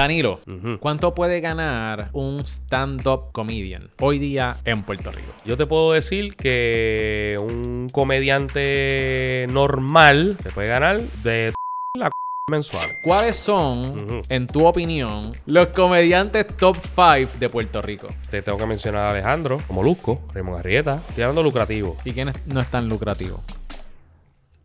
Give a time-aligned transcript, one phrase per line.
[0.00, 0.40] Danilo.
[0.80, 5.30] ¿cuánto puede ganar un stand-up comedian hoy día en Puerto Rico?
[5.44, 11.52] Yo te puedo decir que un comediante normal se puede ganar de
[11.98, 12.10] la
[12.50, 12.88] mensual.
[13.04, 18.08] ¿Cuáles son, en tu opinión, los comediantes top 5 de Puerto Rico?
[18.30, 21.02] Te tengo que mencionar a Alejandro, Molusco, Raymond Arrieta.
[21.08, 21.98] Estoy hablando lucrativo.
[22.06, 23.44] ¿Y quiénes no es tan lucrativo?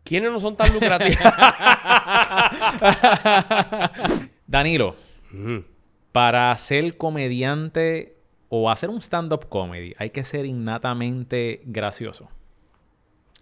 [0.02, 1.18] ¿Quiénes no son tan lucrativos?
[4.46, 4.96] Danilo,
[6.12, 8.16] Para ser comediante
[8.48, 12.28] o hacer un stand-up comedy, hay que ser innatamente gracioso.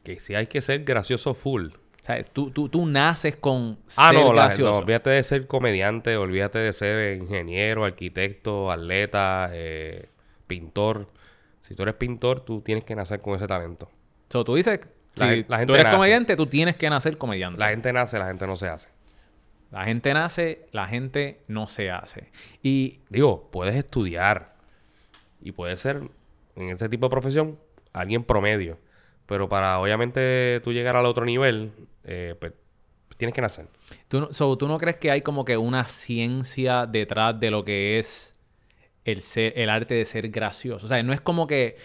[0.02, 1.68] que si hay que ser gracioso full.
[1.68, 4.72] O sea, tú, tú, tú naces con Ah, ser no, la- gracioso.
[4.72, 10.10] no, olvídate de ser comediante, olvídate de ser ingeniero, arquitecto, atleta, eh,
[10.46, 11.08] pintor.
[11.62, 13.90] Si tú eres pintor, tú tienes que nacer con ese talento.
[14.28, 14.80] So, tú dices,
[15.16, 15.96] La si la gente tú eres nace.
[15.96, 17.58] comediante, tú tienes que nacer comediante.
[17.58, 18.90] La gente nace, la gente no se hace.
[19.74, 22.30] La gente nace, la gente no se hace.
[22.62, 24.54] Y Digo, puedes estudiar
[25.42, 26.00] y puedes ser
[26.54, 27.58] en ese tipo de profesión
[27.92, 28.78] alguien promedio.
[29.26, 31.72] Pero para obviamente tú llegar al otro nivel,
[32.04, 32.52] eh, pues
[33.16, 33.66] tienes que nacer.
[34.06, 37.64] tú, no- so, ¿tú no crees que hay como que una ciencia detrás de lo
[37.64, 38.36] que es
[39.04, 40.86] el, ser, el arte de ser gracioso?
[40.86, 41.76] O sea, no es como que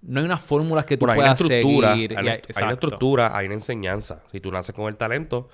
[0.00, 2.16] no hay unas fórmulas que tú Bueno, hay una puedas estructura, seguir.
[2.18, 4.22] hay, hay- hay una estructura, hay una enseñanza.
[4.32, 5.48] Si tú naces con el talento,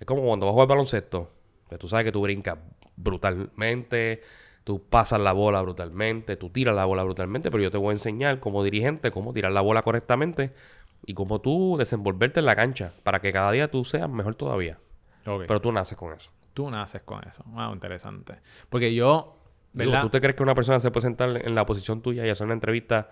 [0.00, 1.30] es como cuando vas a jugar baloncesto.
[1.68, 2.58] que tú sabes que tú brincas
[2.96, 4.22] brutalmente,
[4.64, 7.92] tú pasas la bola brutalmente, tú tiras la bola brutalmente, pero yo te voy a
[7.92, 10.52] enseñar como dirigente cómo tirar la bola correctamente
[11.06, 14.78] y cómo tú desenvolverte en la cancha para que cada día tú seas mejor todavía.
[15.24, 16.30] Pero tú naces con eso.
[16.54, 17.44] Tú naces con eso.
[17.46, 18.40] Wow, interesante.
[18.68, 19.40] Porque yo,
[19.72, 20.00] Digo.
[20.00, 22.44] ¿Tú te crees que una persona se puede sentar en la posición tuya y hacer
[22.44, 23.08] una entrevista?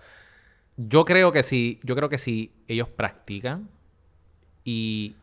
[0.75, 3.69] Yo creo que sí, yo creo que si ellos practican
[4.63, 5.15] y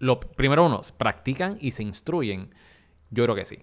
[0.00, 2.50] lo primero uno, practican y se instruyen,
[3.10, 3.58] yo creo que sí.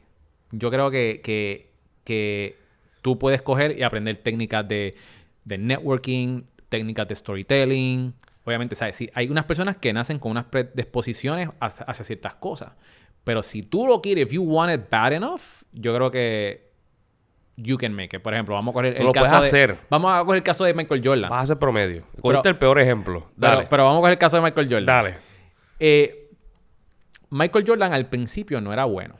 [0.51, 1.71] Yo creo que, que,
[2.05, 2.57] que
[3.01, 4.95] tú puedes coger y aprender técnicas de,
[5.43, 8.13] de networking, técnicas de storytelling.
[8.45, 8.95] Obviamente, ¿sabes?
[8.95, 12.71] Sí, hay unas personas que nacen con unas predisposiciones hacia, hacia ciertas cosas.
[13.25, 15.41] Pero si tú lo quieres, if you want it bad enough,
[15.73, 16.65] yo creo que
[17.57, 18.21] you can make it.
[18.21, 19.77] Por ejemplo, vamos a coger el lo caso puedes de- hacer.
[19.89, 21.29] Vamos a coger el caso de Michael Jordan.
[21.29, 22.03] Vas a ser promedio.
[22.21, 23.27] Cogiste el peor ejemplo.
[23.39, 23.67] Pero, Dale.
[23.69, 24.85] pero vamos a coger el caso de Michael Jordan.
[24.85, 25.15] Dale.
[25.79, 26.26] Eh,
[27.29, 29.15] Michael Jordan al principio no era bueno.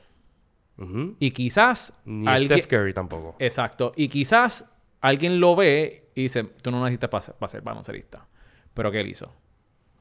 [1.18, 2.60] Y quizás Ni alguien...
[2.60, 3.34] Steph Curry tampoco.
[3.40, 3.92] Exacto.
[3.96, 4.64] Y quizás
[5.00, 8.28] alguien lo ve y dice, tú no necesitas para ser, baloncerista.
[8.74, 9.34] Pero ¿qué él hizo?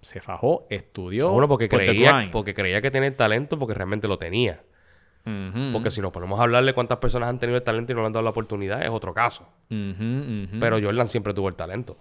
[0.01, 1.31] Se fajó, estudió.
[1.31, 4.63] Bueno, porque creía, porque creía que tenía el talento porque realmente lo tenía.
[5.73, 8.07] Porque si nos ponemos a hablarle cuántas personas han tenido el talento y no le
[8.07, 9.49] han dado la oportunidad, es otro caso.
[9.67, 11.97] Pero Jordan siempre tuvo el talento.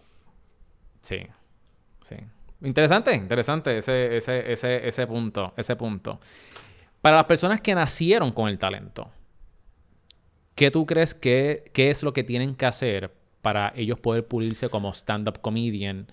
[1.01, 1.27] Sí.
[2.03, 2.17] Sí.
[2.63, 6.21] Interesante, interesante ese, ese, ese, ese punto, ese punto.
[7.03, 9.11] Para las personas que nacieron con el talento,
[10.55, 13.13] ¿qué tú crees que qué es lo que tienen que hacer
[13.43, 16.07] para ellos poder pulirse como stand-up comedian?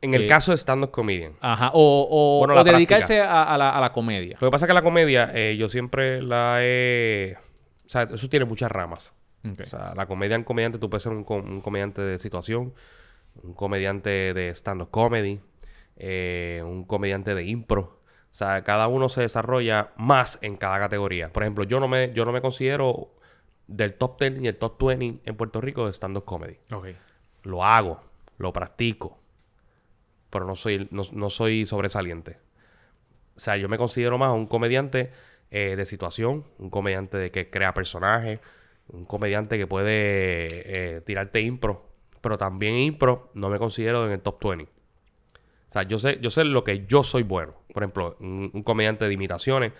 [0.00, 1.32] En el Eh, caso de stand-up comedian.
[1.40, 1.70] Ajá.
[1.72, 4.36] O, o- Bueno, o la dedicarse a, a la, a la comedia.
[4.40, 7.34] Lo que pasa es que la comedia, eh, yo siempre la he...
[7.84, 9.12] O sea, eso tiene muchas ramas.
[9.44, 12.74] O sea, la comedia en comediante, tú puedes ser un, com- un comediante de situación,
[13.42, 15.40] un comediante de stand-up comedy,
[15.98, 18.00] eh, un comediante de impro.
[18.30, 21.32] O sea, cada uno se desarrolla más en cada categoría.
[21.32, 23.10] Por ejemplo, yo no me, yo no me considero
[23.66, 26.56] del top 10 ni el top 20 en Puerto Rico de stand-up comedy.
[26.72, 26.88] Ok.
[27.42, 28.00] Lo hago,
[28.38, 29.18] lo practico,
[30.30, 32.38] pero no soy, no, no soy sobresaliente.
[33.36, 35.10] O sea, yo me considero más un comediante
[35.50, 38.40] eh, de situación, un comediante de que crea personajes,
[38.88, 41.88] un comediante que puede eh, tirarte impro,
[42.20, 44.77] pero también impro no me considero en el top 20.
[45.68, 47.54] O sea, yo sé, yo sé lo que yo soy bueno.
[47.72, 49.72] Por ejemplo, un, un comediante de imitaciones.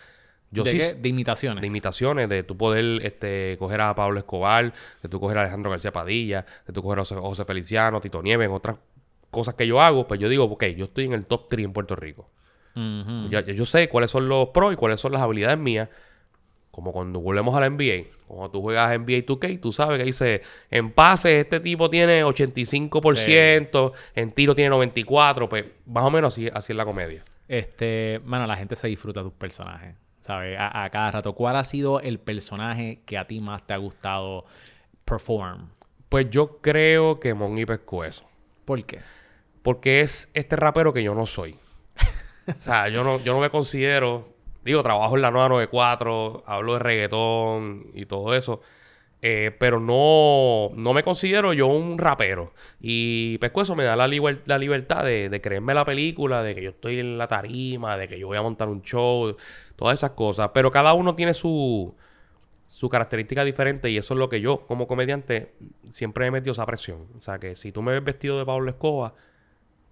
[0.50, 0.94] Yo ¿De sí, qué?
[0.94, 1.60] De imitaciones.
[1.60, 4.72] de imitaciones, de tú poder este, coger a Pablo Escobar,
[5.02, 8.22] de tú coger a Alejandro García Padilla, de tú coger a José, José Feliciano, Tito
[8.22, 8.76] Nieves, otras
[9.30, 11.72] cosas que yo hago, pues yo digo, ok, yo estoy en el top 3 en
[11.72, 12.30] Puerto Rico.
[13.28, 15.88] Ya yo sé cuáles son los pros y cuáles son las habilidades mías.
[16.78, 18.04] Como cuando volvemos a la NBA.
[18.28, 23.92] Cuando tú juegas NBA 2K, tú sabes que dice, en pases este tipo tiene 85%,
[24.14, 27.24] en tiro tiene 94%, pues más o menos así, así es la comedia.
[27.48, 30.56] Este, mano, la gente se disfruta de tus personajes, ¿sabes?
[30.56, 31.32] A, a cada rato.
[31.32, 34.44] ¿Cuál ha sido el personaje que a ti más te ha gustado
[35.04, 35.70] perform?
[36.08, 38.24] Pues yo creo que Mon y Pescuezo.
[38.64, 39.00] ¿Por qué?
[39.64, 41.56] Porque es este rapero que yo no soy.
[42.46, 44.37] o sea, yo no, yo no me considero.
[44.64, 48.60] Digo, trabajo en la 994, hablo de reggaetón y todo eso.
[49.22, 52.52] eh, pero no, no me considero yo un rapero.
[52.80, 56.62] Y Pescuezo me da la, liber- la libertad de, de creerme la película, de que
[56.62, 59.36] yo estoy en la tarima, de que yo voy a montar un show,
[59.76, 60.50] todas esas cosas.
[60.54, 61.96] Pero cada uno tiene su,
[62.66, 65.54] su característica diferente y eso es lo que yo, como comediante,
[65.90, 67.06] siempre he metido esa presión.
[67.18, 69.14] O sea, que si tú me ves vestido de Pablo Escoba,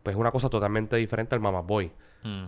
[0.02, 1.92] pues es una cosa totalmente diferente al Mamá Boy.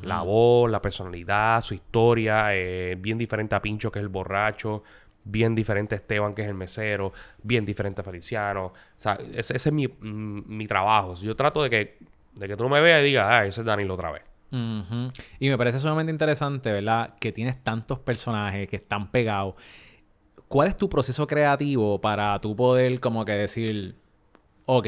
[0.03, 4.83] La voz, la personalidad, su historia, eh, bien diferente a Pincho, que es el borracho,
[5.25, 8.67] bien diferente a Esteban, que es el mesero, bien diferente a Feliciano.
[8.67, 11.15] O sea, ese, ese es mi, mm, mi trabajo.
[11.15, 11.99] Yo trato de que,
[12.35, 14.23] de que tú me veas y digas, ah, ese es Danilo otra vez.
[14.51, 17.15] Y me parece sumamente interesante, ¿verdad?
[17.21, 19.55] Que tienes tantos personajes que están pegados.
[20.49, 23.97] ¿Cuál es tu proceso creativo para tú poder como que decir,
[24.65, 24.87] ok,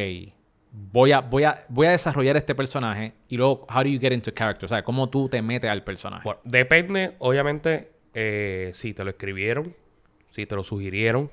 [0.73, 4.13] voy a, voy a, voy a desarrollar este personaje y luego, how do you get
[4.13, 4.67] into character?
[4.67, 6.29] O sea, ¿cómo tú te metes al personaje?
[6.45, 9.75] Depende, obviamente, eh, si te lo escribieron,
[10.29, 11.31] si te lo sugirieron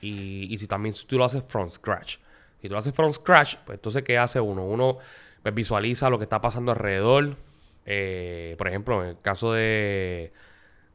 [0.00, 2.18] y, y si también si tú lo haces from scratch.
[2.60, 4.64] Si tú lo haces from scratch, pues entonces, ¿qué hace uno?
[4.64, 4.98] Uno
[5.42, 7.36] pues, visualiza lo que está pasando alrededor.
[7.84, 10.32] Eh, por ejemplo, en el caso de,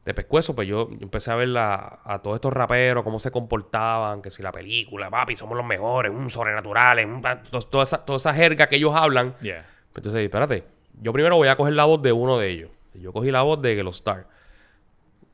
[0.04, 3.30] de Pescuezo, pues yo, yo empecé a ver la- a todos estos raperos, cómo se
[3.30, 7.22] comportaban, que si la película, papi, somos los mejores, un sobrenaturales, un,
[7.70, 9.34] toda, esa, toda esa jerga que ellos hablan.
[9.40, 9.64] Yeah.
[9.94, 10.64] Entonces, espérate,
[11.00, 12.70] yo primero voy a coger la voz de uno de ellos.
[12.94, 14.26] Yo cogí la voz de Gelo Star.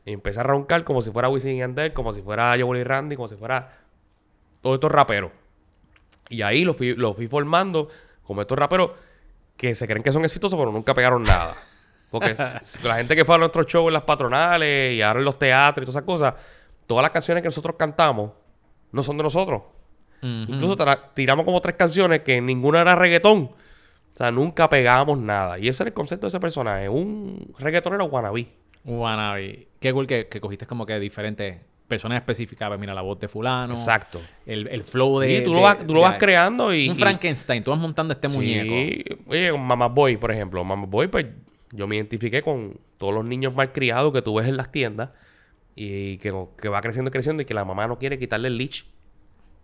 [0.04, 2.84] Y empecé a roncar como si fuera Wisin y Yandel, como si fuera Joel y
[2.84, 3.72] Randy, como si fuera
[4.60, 5.32] todos estos raperos.
[6.28, 7.88] Y ahí lo fui, lo fui formando
[8.22, 8.90] como estos raperos
[9.56, 11.54] que se creen que son exitosos, pero nunca pegaron nada.
[12.10, 12.34] Porque
[12.84, 15.82] la gente que fue a nuestros shows en las patronales y ahora en los teatros
[15.82, 16.34] y todas esas cosas,
[16.86, 18.30] todas las canciones que nosotros cantamos
[18.92, 19.62] no son de nosotros.
[20.22, 20.76] Incluso
[21.14, 23.42] tiramos como tres canciones que ninguna era reggaetón.
[23.42, 25.58] O sea, nunca pegábamos nada.
[25.60, 26.88] Y ese era el concepto de ese personaje.
[26.88, 28.48] Un reggaetonero wannabe.
[28.84, 29.68] Wannabe.
[29.78, 32.68] Qué cool que, que cogiste como que diferentes personas específicas.
[32.68, 33.74] Pues mira, la voz de fulano.
[33.74, 34.20] Exacto.
[34.44, 35.36] El, el flow de...
[35.36, 36.88] y tú lo de- vas, tú lo de- vas creando y...
[36.88, 37.62] Un Frankenstein.
[37.62, 38.64] Tú vas montando este muñeco.
[38.72, 39.04] Sí.
[39.28, 40.64] Oye, con Mama Boy, por ejemplo.
[40.64, 41.26] Mama Boy, pues
[41.72, 45.10] yo me identifiqué con todos los niños malcriados que tú ves en las tiendas
[45.74, 48.58] y que, que va creciendo y creciendo y que la mamá no quiere quitarle el
[48.58, 48.84] leash.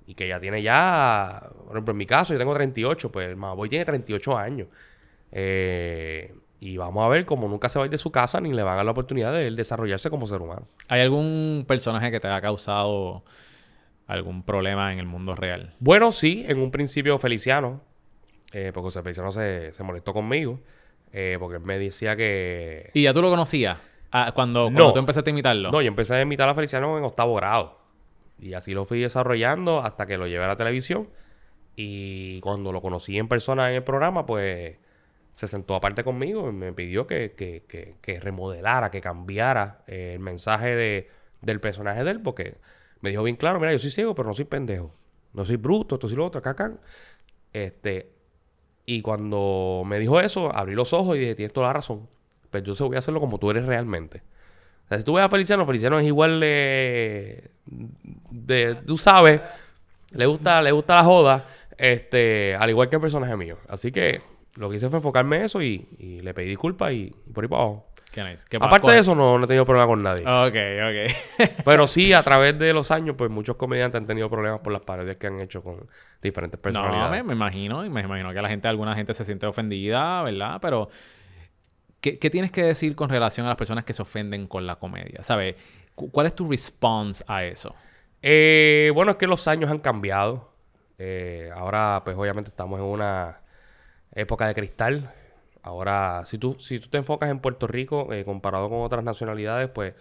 [0.06, 3.36] Y que ya tiene ya, por ejemplo, en mi caso, yo tengo 38, pues el
[3.36, 4.68] Mama Boy tiene 38 años.
[5.32, 8.52] Eh, y vamos a ver cómo nunca se va a ir de su casa ni
[8.52, 10.66] le van a dar la oportunidad de él desarrollarse como ser humano.
[10.88, 13.24] ¿Hay algún personaje que te ha causado
[14.06, 15.74] algún problema en el mundo real?
[15.78, 17.82] Bueno, sí, en un principio Feliciano,
[18.52, 20.60] eh, porque José Feliciano se, se molestó conmigo,
[21.16, 22.90] eh, porque él me decía que...
[22.92, 23.78] ¿Y ya tú lo conocías?
[24.10, 24.76] Ah, cuando, No.
[24.76, 25.70] cuando tú empezaste a imitarlo.
[25.70, 27.78] No, yo empecé a imitar a Feliciano en octavo grado.
[28.40, 31.08] Y así lo fui desarrollando hasta que lo llevé a la televisión.
[31.76, 34.76] Y cuando lo conocí en persona en el programa, pues
[35.32, 40.12] se sentó aparte conmigo y me pidió que, que, que, que remodelara, que cambiara eh,
[40.14, 42.54] el mensaje de, del personaje de él, porque
[43.00, 44.94] me dijo bien claro, mira, yo soy ciego, pero no soy pendejo.
[45.32, 46.72] No soy bruto, esto sí lo otro, acá,
[47.52, 48.10] Este,
[48.86, 52.08] y cuando me dijo eso, abrí los ojos y dije, tienes toda la razón.
[52.50, 54.22] Pero yo se voy a hacerlo como tú eres realmente.
[54.84, 57.50] O sea, si tú ves a Feliciano, Feliciano es igual de...
[58.30, 59.40] de tú sabes,
[60.12, 61.48] le gusta, le gusta la joda,
[61.78, 63.56] este, al igual que el personaje mío.
[63.68, 64.20] Así que
[64.56, 67.44] lo que hice fue enfocarme en eso y, y le pedí disculpas y, y por
[67.44, 67.86] ahí para abajo.
[68.14, 68.44] Qué nice.
[68.48, 70.22] ¿Qué Aparte pa- de eso, no, no he tenido problema con nadie.
[70.22, 71.50] Ok, ok.
[71.64, 74.82] Pero sí, a través de los años, pues muchos comediantes han tenido problemas por las
[74.82, 75.88] parodias que han hecho con
[76.22, 77.10] diferentes no, personalidades.
[77.10, 77.84] me, me imagino.
[77.84, 80.58] y Me imagino que la gente, alguna gente se siente ofendida, ¿verdad?
[80.62, 80.88] Pero...
[82.00, 84.76] ¿Qué, qué tienes que decir con relación a las personas que se ofenden con la
[84.76, 85.22] comedia?
[85.22, 85.58] ¿Sabes?
[85.94, 87.74] Cu- ¿Cuál es tu response a eso?
[88.22, 90.52] Eh, bueno, es que los años han cambiado.
[90.98, 93.40] Eh, ahora, pues obviamente estamos en una
[94.14, 95.12] época de cristal.
[95.64, 99.70] Ahora, si tú, si tú te enfocas en Puerto Rico, eh, comparado con otras nacionalidades,
[99.70, 99.94] pues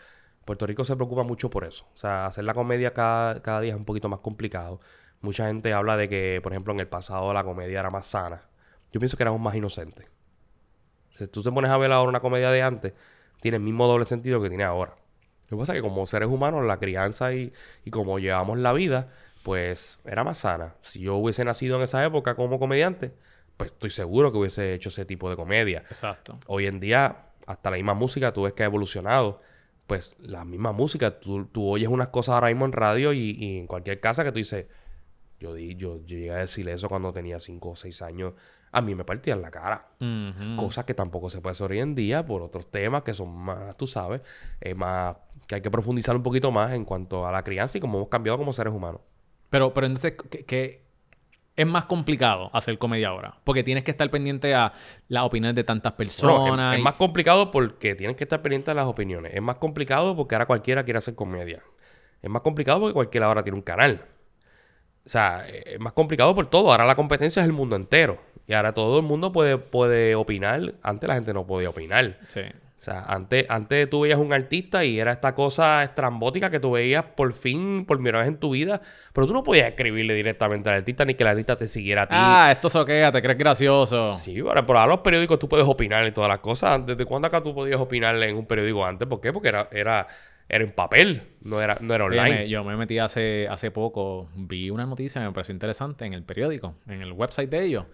[0.43, 1.85] Puerto Rico se preocupa mucho por eso.
[1.93, 4.81] O sea, hacer la comedia cada, cada día es un poquito más complicado.
[5.21, 8.41] Mucha gente habla de que, por ejemplo, en el pasado la comedia era más sana.
[8.91, 10.05] Yo pienso que éramos más inocentes.
[11.11, 12.93] Si tú te pones a ver ahora una comedia de antes,
[13.39, 14.95] tiene el mismo doble sentido que tiene ahora.
[15.47, 17.53] Lo que pasa es que como seres humanos, la crianza y,
[17.85, 20.75] y como llevamos la vida, pues era más sana.
[20.81, 23.13] Si yo hubiese nacido en esa época como comediante,
[23.57, 25.79] pues estoy seguro que hubiese hecho ese tipo de comedia.
[25.89, 26.39] Exacto.
[26.47, 29.41] Hoy en día, hasta la misma música, tú ves que ha evolucionado.
[29.87, 33.57] Pues la misma música, tú, tú oyes unas cosas ahora mismo en radio y, y
[33.59, 34.65] en cualquier casa que tú dices,
[35.39, 38.33] yo, di, yo, yo llegué a decir eso cuando tenía 5 o 6 años,
[38.71, 39.89] a mí me partían la cara.
[39.99, 40.55] Ujú.
[40.55, 43.75] Cosas que tampoco se puede hacer hoy en día por otros temas que son más,
[43.77, 44.21] tú sabes,
[44.61, 45.17] eh, más
[45.47, 48.09] que hay que profundizar un poquito más en cuanto a la crianza y cómo hemos
[48.09, 49.01] cambiado como seres humanos.
[49.49, 50.82] Pero, pero entonces, ¿qué, qué-
[51.55, 53.35] es más complicado hacer comedia ahora?
[53.43, 54.73] Porque tienes que estar pendiente a
[55.07, 56.39] las opiniones de tantas personas.
[56.39, 59.33] Bueno, es, más complicado porque tienes que estar pendiente de las opiniones.
[59.33, 61.61] Es más complicado porque ahora cualquiera quiere hacer comedia.
[62.21, 64.05] Es más complicado porque cualquiera ahora tiene un canal.
[65.05, 66.71] O sea, eh, es más complicado por todo.
[66.71, 68.19] Ahora la competencia es el mundo entero.
[68.47, 70.75] Y ahora todo el mundo puede, puede opinar.
[70.81, 72.19] Antes la gente no podía opinar.
[72.27, 72.41] Sí.
[72.83, 76.71] O sea, antes, antes tú veías un artista y era esta cosa estrambótica que tú
[76.71, 78.81] veías por fin, por primera vez en tu vida,
[79.13, 82.07] pero tú no podías escribirle directamente al artista ni que el artista te siguiera a
[82.07, 82.15] ti.
[82.17, 84.11] Ah, esto soquea, te crees gracioso.
[84.11, 86.85] Sí, pero por ahora los periódicos tú puedes opinar en todas las cosas.
[86.85, 89.07] ¿Desde cuándo acá tú podías opinar en un periódico antes?
[89.07, 89.31] ¿Por qué?
[89.31, 90.05] Porque era, era,
[90.49, 92.49] era en papel, no era, no era online.
[92.49, 96.23] yo me metí hace, hace poco, vi una noticia que me pareció interesante en el
[96.23, 97.85] periódico, en el website de ellos,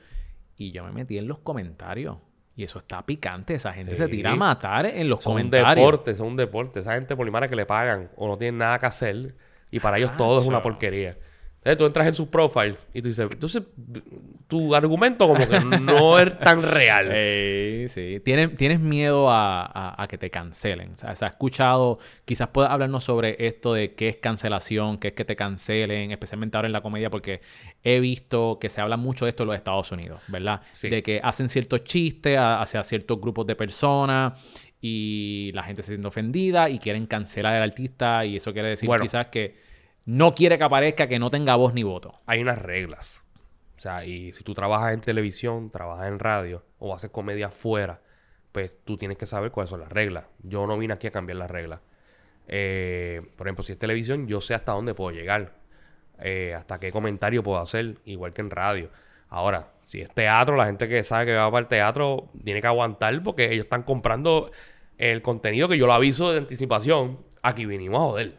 [0.58, 2.17] y yo me metí en los comentarios.
[2.59, 5.75] Y eso está picante, esa gente se tira a matar en los Son un comentarios.
[5.77, 6.81] deporte, son un deporte.
[6.81, 9.33] Esa gente polimara que le pagan o no tienen nada que hacer
[9.71, 11.15] y para ellos todo es una porquería.
[11.59, 13.63] Entonces tú entras en su profile y tú dices, entonces
[14.47, 17.09] tu argumento como que no es tan real.
[17.11, 18.21] Eh, sí.
[18.23, 20.93] ¿Tienes, tienes miedo a, a- a que te cancelen.
[20.93, 25.09] O sea, se ha escuchado, quizás puedas hablarnos sobre esto de qué es cancelación, qué
[25.09, 27.41] es que te cancelen, especialmente ahora en la comedia, porque
[27.83, 30.61] he visto que se habla mucho de esto en los Estados Unidos, ¿verdad?
[30.73, 30.87] Sí.
[30.89, 34.33] De que hacen ciertos chistes hacia ciertos grupos de personas
[34.81, 38.87] y la gente se siente ofendida y quieren cancelar al artista y eso quiere decir
[38.87, 39.03] Bueno.
[39.03, 39.67] quizás que
[40.05, 42.15] no quiere que aparezca, que no tenga voz ni voto.
[42.25, 43.21] Hay unas reglas.
[43.77, 48.01] O sea, y si tú trabajas en televisión, trabajas en radio o haces comedia afuera,
[48.51, 50.27] pues tú tienes que saber cuáles son las reglas.
[50.43, 51.79] Yo no vine aquí a cambiar las reglas.
[52.47, 55.53] Eh, por ejemplo, si es televisión, yo sé hasta dónde puedo llegar.
[56.21, 58.89] eh, hasta qué comentario puedo hacer, igual que en radio.
[59.29, 62.67] Ahora, si es teatro, la gente que sabe que va para el teatro tiene que
[62.67, 64.51] aguantar porque ellos están comprando
[64.97, 67.17] el contenido que yo lo aviso de anticipación.
[67.41, 68.37] Aquí vinimos a joder.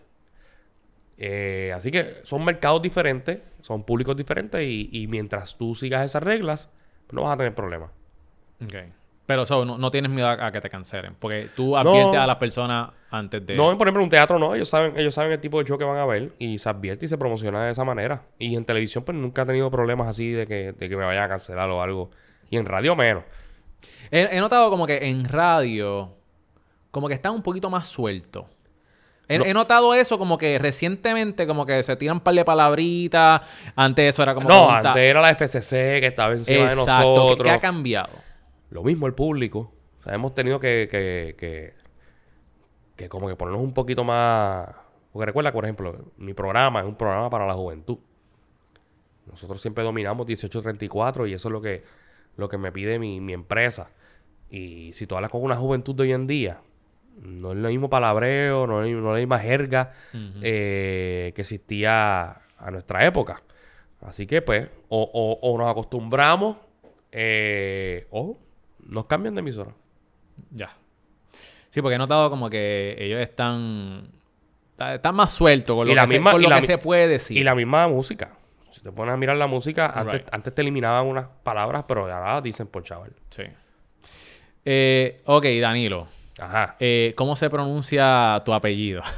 [1.23, 6.23] Eh, así que son mercados diferentes, son públicos diferentes y, y mientras tú sigas esas
[6.23, 6.71] reglas,
[7.13, 7.91] no vas a tener problemas.
[8.65, 8.75] Ok.
[9.27, 11.15] Pero so, no, no tienes miedo a, a que te cancelen.
[11.19, 13.55] Porque tú adviertes a las personas antes de.
[13.55, 15.77] No, por ejemplo, en un teatro no, ellos saben, ellos saben el tipo de show
[15.77, 18.23] que van a ver y se advierte y se promociona de esa manera.
[18.39, 21.25] Y en televisión, pues nunca he tenido problemas así de que, de que me vayan
[21.25, 22.11] a cancelar o algo.
[22.49, 23.25] Y en radio menos.
[24.11, 26.17] He, he notado como que en radio,
[26.91, 28.49] como que está un poquito más suelto.
[29.31, 29.45] He, No.
[29.45, 33.43] he notado eso como que recientemente, como que se tiran un par de palabritas.
[33.77, 34.49] Antes eso era como.
[34.49, 36.85] no, antes era la FCC que estaba encima de Exacto.
[36.85, 37.45] ¿Qué- nosotros.
[37.45, 38.11] ¿Qué, ha cambiado?
[38.71, 39.73] Lo mismo el público.
[40.01, 41.75] O sea, hemos tenido que, que, que,
[42.97, 44.69] que como que ponernos un poquito más...
[45.13, 47.99] Porque recuerda, por ejemplo, mi programa es un programa para la juventud.
[49.27, 51.85] Nosotros siempre dominamos 1834 y eso es lo que,
[52.37, 53.91] lo que me pide mi, mi empresa.
[54.51, 56.61] Y si tú hablas con una juventud de hoy en día,
[57.23, 59.91] no es lo mismo palabreo, no es, no la misma jerga
[60.43, 63.43] eh, que existía a nuestra época.
[64.03, 66.57] Así que pues, o, o- o nos acostumbramos
[67.13, 68.39] eh, o
[68.87, 69.73] nos cambian de emisora.
[70.51, 70.71] Ya.
[71.69, 74.09] Sí, porque he notado como que ellos están.
[74.95, 76.61] Están más sueltos con lo Y la que, misma- se, con y lo la que
[76.63, 77.37] mi- se puede decir.
[77.37, 78.33] Y la misma música.
[78.71, 80.29] Si te pones a mirar la música, antes, Right.
[80.35, 83.13] antes te eliminaban unas palabras, pero ahora dicen por chaval.
[83.29, 83.43] Sí.
[84.65, 86.09] Eh, ok, Danilo.
[86.41, 86.77] Ajá.
[86.81, 89.03] Eh, ¿Cómo se pronuncia tu apellido?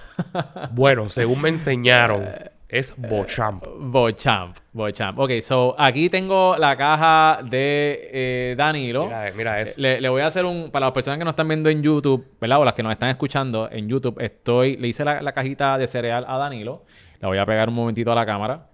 [0.70, 2.26] Bueno, según me enseñaron,
[2.68, 3.64] es Bochamp.
[3.78, 4.56] Bochamp.
[4.72, 5.18] Bochamp.
[5.18, 9.04] Ok, so aquí tengo la caja de eh, Danilo.
[9.04, 9.74] Mira, mira eso.
[9.76, 10.70] Le, le voy a hacer un.
[10.70, 12.60] Para las personas que nos están viendo en YouTube, ¿verdad?
[12.60, 14.78] O las que nos están escuchando en YouTube, estoy.
[14.78, 16.84] Le hice la, la cajita de cereal a Danilo.
[17.20, 18.66] La voy a pegar un momentito a la cámara.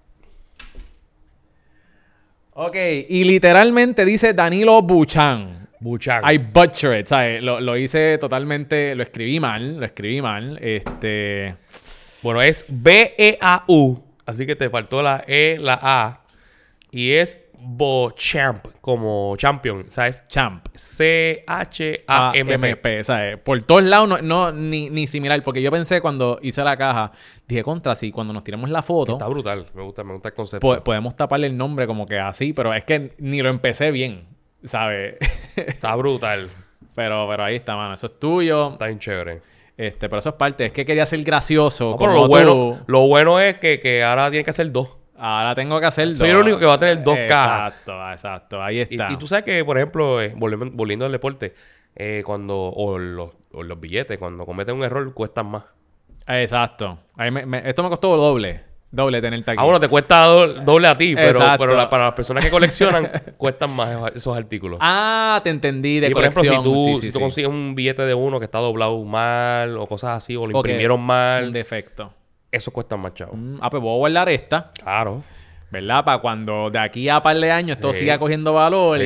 [2.52, 2.76] Ok,
[3.09, 5.67] y literalmente dice Danilo Buchan.
[5.80, 6.23] Buchan.
[6.30, 7.42] I butcher it, ¿sabes?
[7.42, 8.94] Lo, lo hice totalmente.
[8.94, 10.58] Lo escribí mal, lo escribí mal.
[10.62, 11.54] Este.
[12.23, 14.02] Bueno, es B-E-A-U.
[14.26, 16.20] Así que te faltó la E, la A.
[16.90, 19.85] Y es Bochamp, como champion.
[19.88, 20.23] ¿Sabes?
[20.28, 20.66] Champ.
[20.75, 22.54] C-H-A-M-P.
[22.70, 23.37] AMP, ¿sabes?
[23.38, 25.42] Por todos lados, no, no, ni, ni similar.
[25.42, 27.12] Porque yo pensé cuando hice la caja,
[27.47, 29.66] dije contra, sí, cuando nos tiremos la foto, Está brutal.
[29.75, 30.66] Me gusta, me gusta el concepto.
[30.66, 34.25] po- podemos taparle el nombre como que así, pero es que ni lo empecé bien,
[34.65, 35.17] ¿sabes?
[35.57, 36.49] Está brutal.
[36.95, 37.95] pero, pero ahí está, mano.
[37.95, 38.73] Eso es tuyo.
[38.73, 39.41] Está bien chévere.
[39.77, 40.67] Este, pero eso es parte.
[40.67, 41.91] Es que quería ser gracioso.
[41.93, 42.29] No, pero lo tú.
[42.29, 44.97] bueno, lo bueno es que, que ahora tiene que hacer dos.
[45.17, 46.37] Ahora tengo que hacer Soy dos.
[46.37, 47.73] el único que va a tener dos cajas.
[47.73, 48.62] Exacto, exacto.
[48.62, 49.09] Ahí Y, está.
[49.12, 51.55] y tú sabes que, por ejemplo, eh, volviendo, volviendo al deporte,
[51.97, 55.65] eh, cuando, o los, o los billetes, cuando cometen un error, cuestan más.
[56.27, 56.99] Exacto.
[57.17, 58.62] Ahí me- me- esto me costó doble.
[58.90, 59.59] Doble tenerte aquí.
[59.61, 62.50] Ah, bueno, te cuesta do- doble a ti, pero, pero la- para las personas que
[62.50, 64.78] coleccionan, cuestan más esos- artículos.
[64.80, 66.00] Ah, te entendí.
[66.00, 67.21] De y por ejemplo, si tú, Sí, si tú sí.
[67.21, 71.00] consigues un billete de uno que está doblado mal o cosas así, o lo imprimieron
[71.00, 72.14] Un mal, defecto.
[72.50, 73.35] eso cuesta más, chavo.
[73.37, 75.23] Mm, ah, pues voy a guardar esta, Claro.
[75.70, 76.04] ¿Verdad?
[76.04, 78.00] Para cuando de aquí a par de años esto Sí.
[78.00, 78.98] siga cogiendo valor.
[79.00, 79.04] Sí.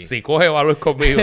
[0.00, 0.02] Y...
[0.02, 1.20] Si coge valor conmigo.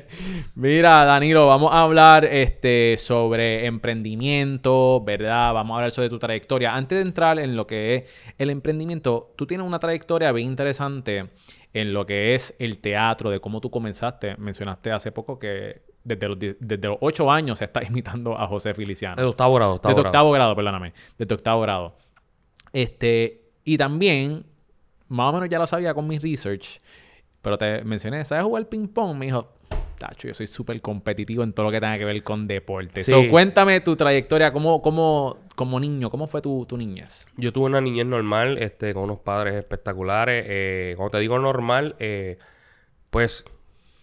[0.54, 5.52] Mira, Danilo, vamos a hablar este, sobre emprendimiento, ¿verdad?
[5.54, 6.74] Vamos a hablar sobre tu trayectoria.
[6.74, 8.04] Antes de entrar en lo que es
[8.38, 11.26] el emprendimiento, tú tienes una trayectoria bien interesante
[11.72, 14.36] en lo que es el teatro, de cómo tú comenzaste.
[14.36, 18.74] Mencionaste hace poco que desde los, desde los 8 años se está imitando a José
[18.74, 19.16] Feliciano.
[19.20, 20.10] De octavo grado, octavo Desde grado.
[20.10, 20.92] octavo grado, perdóname.
[21.18, 21.96] Desde octavo grado.
[22.72, 24.44] Este, y también,
[25.08, 26.80] más o menos ya lo sabía con mi research,
[27.42, 29.16] pero te mencioné, ¿sabes jugar ping pong?
[29.16, 29.48] Me dijo,
[29.98, 33.02] tacho, yo soy súper competitivo en todo lo que tenga que ver con deporte.
[33.02, 33.10] Sí.
[33.10, 37.26] So, cuéntame tu trayectoria como, como, como niño, ¿cómo fue tu, tu niñez?
[37.36, 40.44] Yo tuve una niñez normal, este, con unos padres espectaculares.
[40.48, 42.38] Eh, cuando te digo normal, eh,
[43.10, 43.44] pues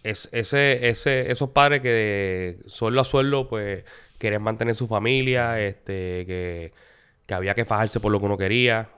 [0.02, 3.84] es, ese, ese, esos padres que de sueldo a sueldo, pues
[4.18, 6.72] querían mantener su familia, este, que,
[7.26, 8.88] que había que fajarse por lo que uno quería,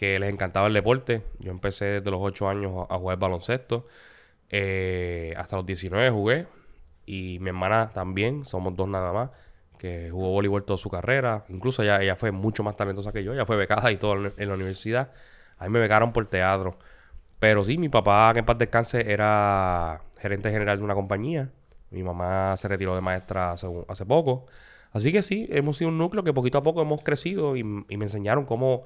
[0.00, 1.22] que les encantaba el deporte.
[1.40, 3.86] Yo empecé desde los 8 años a, jugar baloncesto.
[4.48, 6.46] Eh, hasta los 19 jugué.
[7.04, 9.30] Y mi hermana también, somos dos nada más,
[9.76, 11.44] que jugó voleibol toda su carrera.
[11.50, 13.34] Incluso ella, ella fue mucho más talentosa que yo.
[13.34, 15.10] Ella fue becada y todo en, la universidad.
[15.58, 16.78] A me becaron por teatro.
[17.38, 21.50] Pero sí, mi papá, que en paz descanse, era gerente general de una compañía.
[21.90, 24.46] Mi mamá se retiró de maestra hace poco.
[24.92, 27.96] Así que sí, hemos sido un núcleo que poquito a poco hemos crecido y, y
[27.98, 28.84] me enseñaron cómo,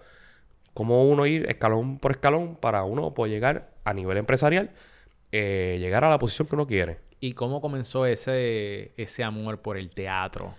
[0.75, 4.71] cómo uno ir escalón por escalón para uno poder llegar a nivel empresarial,
[5.33, 6.99] eh, llegar a la posición que uno quiere.
[7.21, 10.55] ¿Y cómo comenzó ese, ese amor por el teatro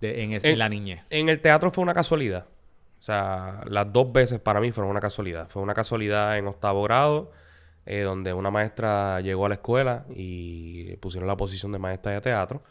[0.00, 1.02] de- en, es- en la niñez?
[1.10, 2.46] En el teatro fue una casualidad.
[2.98, 5.48] O sea, las dos veces para mí fueron una casualidad.
[5.48, 7.30] Fue una casualidad en octavo grado,
[7.86, 12.20] eh, donde una maestra llegó a la escuela y pusieron la posición de maestra de
[12.20, 12.62] teatro.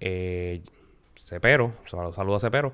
[0.00, 0.62] Eh,
[1.16, 2.72] Cepero, sal- saludo a Cepero.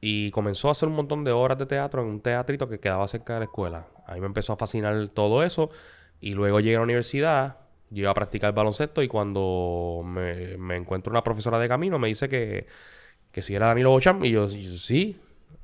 [0.00, 3.06] Y comenzó a hacer un montón de horas de teatro en un teatrito que quedaba
[3.08, 3.86] cerca de la escuela.
[4.06, 5.70] A mí me empezó a fascinar todo eso.
[6.20, 7.58] Y luego llegué a la universidad,
[7.90, 12.08] yo iba a practicar baloncesto y cuando me, me encuentro una profesora de camino me
[12.08, 12.66] dice que,
[13.32, 14.24] que si era Danilo Bocham.
[14.24, 15.20] Y yo, sí,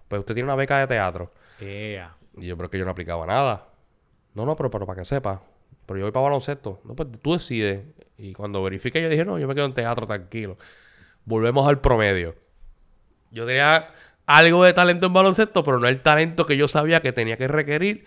[0.09, 1.33] pues usted tiene una beca de teatro.
[1.61, 2.17] Ea.
[2.37, 3.69] Y yo, pero es que yo no aplicaba nada.
[4.35, 5.43] No, no, pero, pero para que sepa.
[5.87, 6.81] Pero yo voy para baloncesto.
[6.85, 7.83] No, pues tú decides.
[8.17, 10.57] Y cuando verifiqué, yo dije, no, yo me quedo en teatro tranquilo.
[11.25, 12.35] Volvemos al promedio.
[13.31, 13.89] Yo tenía
[14.27, 17.49] algo de talento en baloncesto, pero no el talento que yo sabía que tenía que
[17.49, 18.05] requerir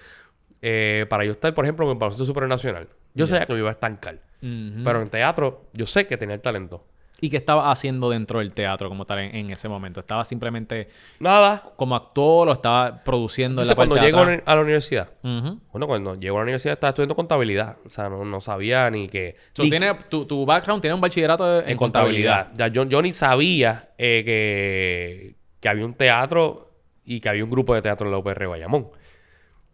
[0.62, 2.88] eh, para yo estar, por ejemplo, en el baloncesto supernacional.
[3.13, 4.15] Yo sabía que me iba a estancar.
[4.41, 4.84] Ujú.
[4.84, 6.86] Pero en teatro, yo sé que tenía el talento.
[7.19, 9.99] ¿Y qué estabas haciendo dentro del teatro como tal en, en ese momento?
[10.01, 10.88] ¿Estaba simplemente
[11.19, 11.71] Nada.
[11.75, 14.43] como actor o estaba produciendo en la Entonces, parte cuando llego a atrás?
[14.45, 17.77] la- a la universidad, bueno, cuando llego a la universidad estaba estudiando contabilidad.
[17.88, 19.36] O sea, no, no sabía ni que...
[19.53, 22.49] So, ni tiene, tu, tu background tiene un bachillerato en, en contabilidad.
[22.49, 22.67] contabilidad.
[22.69, 25.36] Ya, yo, yo ni sabía eh, que,
[25.67, 26.71] que había un teatro
[27.03, 28.89] y que había un grupo de teatro en la UPR Bayamón.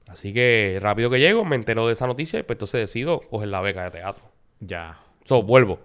[0.08, 3.50] Así que rápido que llego, me entero de esa noticia y pues entonces decido coger
[3.50, 4.24] la beca de teatro.
[4.60, 5.00] Ya.
[5.26, 5.80] So, vuelvo.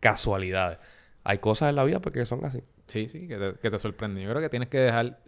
[0.00, 0.78] Casualidades.
[1.24, 2.60] Hay cosas en la vida porque son así.
[2.88, 4.20] Sí, sí, que te, que te sorprende.
[4.22, 5.20] Yo creo que tienes que dejar...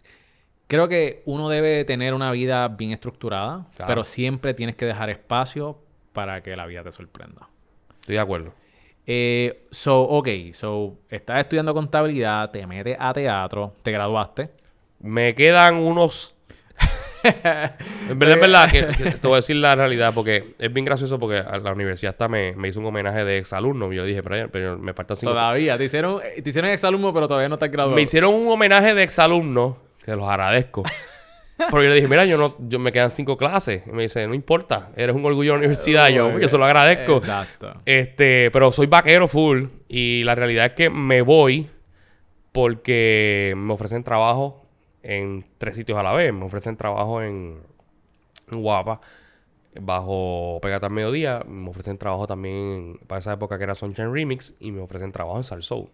[0.66, 3.86] Creo que uno debe tener una vida bien estructurada, Claro.
[3.88, 5.78] pero siempre tienes que dejar espacio
[6.12, 7.48] para que la vida te sorprenda.
[8.00, 8.54] Estoy de acuerdo.
[9.06, 14.50] Eh, so, ok, so, estás estudiando contabilidad, te metes a teatro, te graduaste.
[15.00, 16.34] Me quedan unos...
[17.24, 21.38] en verdad, que, que te voy a decir la realidad porque es bien gracioso porque
[21.38, 23.92] a la universidad hasta me, me hizo un homenaje de exalumno.
[23.92, 25.32] Yo dije, pero, pero me faltan cinco...
[25.32, 27.96] Todavía, te hicieron, te hicieron exalumno, pero todavía no estás graduado.
[27.96, 30.82] Me hicieron un homenaje de exalumno, que los agradezco.
[31.56, 33.86] Pero yo le dije, mira, yo no, yo me quedan cinco clases.
[33.86, 36.08] Y me dice, no importa, eres un orgullo de la universidad.
[36.08, 37.18] Yo, yo se lo agradezco.
[37.18, 37.74] Exacto.
[37.84, 39.66] Este, pero soy vaquero full.
[39.88, 41.68] Y la realidad es que me voy
[42.50, 44.66] porque me ofrecen trabajo
[45.02, 46.32] en tres sitios a la vez.
[46.32, 47.60] Me ofrecen trabajo en,
[48.50, 49.00] en Guapa,
[49.80, 51.42] bajo Pegata al Mediodía.
[51.46, 54.54] Me ofrecen trabajo también para esa época que era Sunshine Remix.
[54.58, 55.88] Y me ofrecen trabajo en Salsoul.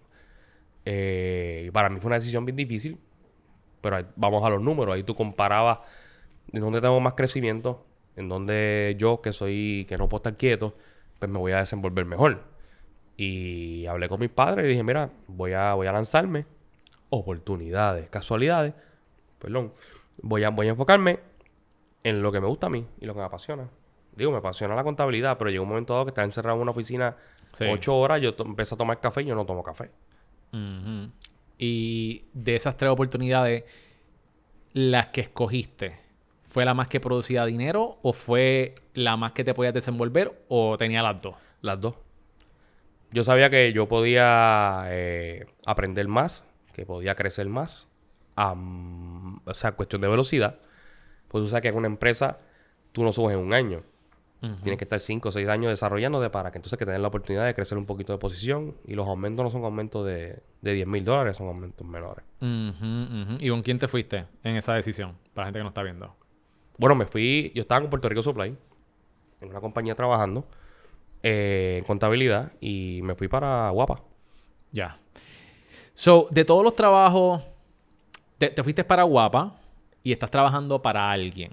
[0.87, 2.99] Eh, para mí fue una decisión bien difícil.
[3.81, 4.95] Pero ahí- vamos a los números.
[4.95, 5.79] Ahí tú comparabas
[6.53, 7.85] en dónde tengo más crecimiento,
[8.17, 10.75] en donde yo, que soy, que no puedo estar quieto,
[11.19, 12.43] pues me voy a desenvolver mejor.
[13.17, 16.47] Y hablé con mis padres y dije, mira, voy a, voy a lanzarme.
[17.11, 18.73] Oportunidades, casualidades.
[19.39, 19.73] Perdón.
[20.23, 21.19] Voy a, voy a enfocarme
[22.03, 23.69] en lo que me gusta a mí y lo que me apasiona.
[24.17, 26.71] Digo, me apasiona la contabilidad, pero llegó un momento dado que estaba encerrado en una
[26.73, 27.17] oficina
[27.53, 27.65] Sí.
[27.71, 29.91] ocho horas, yo empecé a tomar café y yo no tomo café.
[31.63, 33.65] Y de esas tres oportunidades,
[34.73, 36.01] las que escogiste,
[36.43, 40.79] ¿fue la más que producía dinero o fue la más que te podías desenvolver o
[40.79, 41.35] tenía las dos?
[41.61, 41.97] Las dos.
[43.13, 47.89] Yo sabía que yo podía eh, aprender más, que podía crecer más.
[48.37, 50.57] o sea, cuestión de velocidad.
[51.29, 52.39] Pues tú sabes que en una empresa
[52.93, 53.83] tú no subes en un año.
[54.41, 57.45] Tienes que estar 5 o 6 años desarrollándote para que entonces que tengas la oportunidad
[57.45, 58.75] de crecer un poquito de posición.
[58.87, 62.25] Y los aumentos no son aumentos de, de 10 mil dólares, son aumentos menores.
[62.41, 65.17] ¿Y con quién te fuiste en esa decisión?
[65.35, 66.17] Para la gente que no está viendo.
[66.79, 68.57] Bueno, me fui, yo estaba en Puerto Rico Supply,
[69.43, 70.47] en una compañía trabajando
[71.23, 74.03] eh, en contabilidad y me fui para Guapa.
[74.73, 74.99] Ya.
[75.93, 77.43] So, de todos los trabajos,
[78.39, 79.61] te, te fuiste para Guapa
[80.03, 81.53] y estás trabajando para alguien.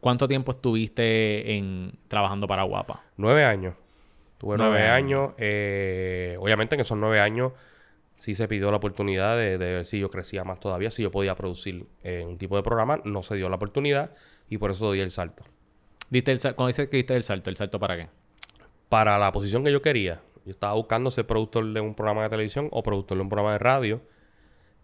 [0.00, 3.02] ¿Cuánto tiempo estuviste en trabajando para Guapa?
[3.16, 3.74] Nueve años.
[4.38, 5.20] Tuve Nueve nueve, años.
[5.20, 5.34] años.
[5.38, 7.52] eh, obviamente en esos nueve años
[8.16, 11.10] sí se pidió la oportunidad de, de ver si yo crecía más todavía, si yo
[11.10, 13.00] podía producir eh, un tipo de programa.
[13.04, 14.10] No se dio la oportunidad
[14.48, 15.44] y por eso di el salto.
[16.10, 18.08] Diste el, cuando dices que diste el salto, ¿el salto para qué?
[18.88, 22.28] Para la posición que yo quería, yo estaba buscando ser productor de un programa de
[22.28, 24.00] televisión o productor de un programa de radio.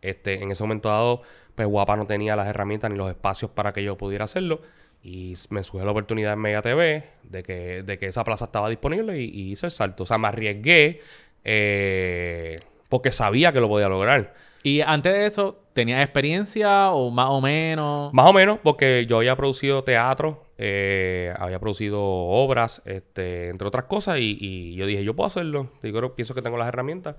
[0.02, 1.22] Este, en ese momento dado,
[1.54, 4.60] pues Guapa no tenía las herramientas ni los espacios para que yo pudiera hacerlo.
[5.02, 8.68] Y me surgió la oportunidad en Mega TV de que, de que esa plaza estaba
[8.68, 10.02] disponible y, y hice el salto.
[10.02, 11.00] O sea, me arriesgué
[11.44, 14.34] eh, porque sabía que lo podía lograr.
[14.62, 18.12] Y antes de eso, ¿tenías experiencia o más o menos?
[18.12, 23.84] Más o menos, porque yo había producido teatro, eh, había producido obras, este, entre otras
[23.84, 25.70] cosas, y, y yo dije, yo puedo hacerlo.
[25.82, 27.16] Yo creo, pienso que tengo las herramientas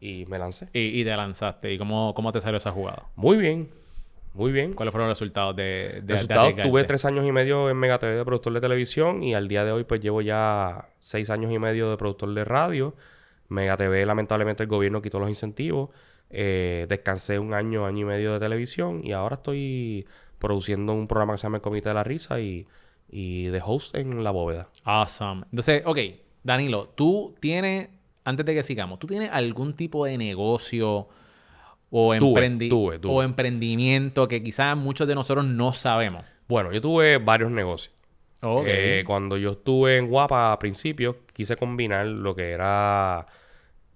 [0.00, 0.68] y me lancé.
[0.72, 1.72] Y, y te lanzaste.
[1.72, 3.06] ¿Y cómo, cómo te salió esa jugada?
[3.16, 3.68] Muy bien,
[4.34, 4.72] muy bien.
[4.72, 8.16] ¿Cuáles fueron los resultados de, de, Resultados, tuve tres años y medio en Mega TV
[8.16, 11.58] de productor de televisión y al día de hoy pues llevo ya seis años y
[11.58, 12.94] medio de productor de radio.
[13.48, 15.90] Mega TV lamentablemente el gobierno quitó los incentivos.
[16.30, 20.06] Eh, descansé un año, año y medio de televisión y ahora estoy
[20.38, 22.66] produciendo un programa que se llama El Comité de la Risa y,
[23.10, 24.68] y de host en La Bóveda.
[24.84, 25.44] Awesome.
[25.50, 25.98] Entonces, ok,
[26.42, 27.88] Danilo, tú tienes,
[28.28, 31.08] antes de que sigamos, ¿tú tienes algún tipo de negocio
[31.90, 33.12] o, emprendi- tuve, tuve.
[33.14, 36.24] o emprendimiento que quizás muchos de nosotros no sabemos?
[36.46, 37.94] Bueno, yo tuve varios negocios.
[38.66, 43.26] Eh, cuando yo estuve en Guapa a principios, quise combinar lo que era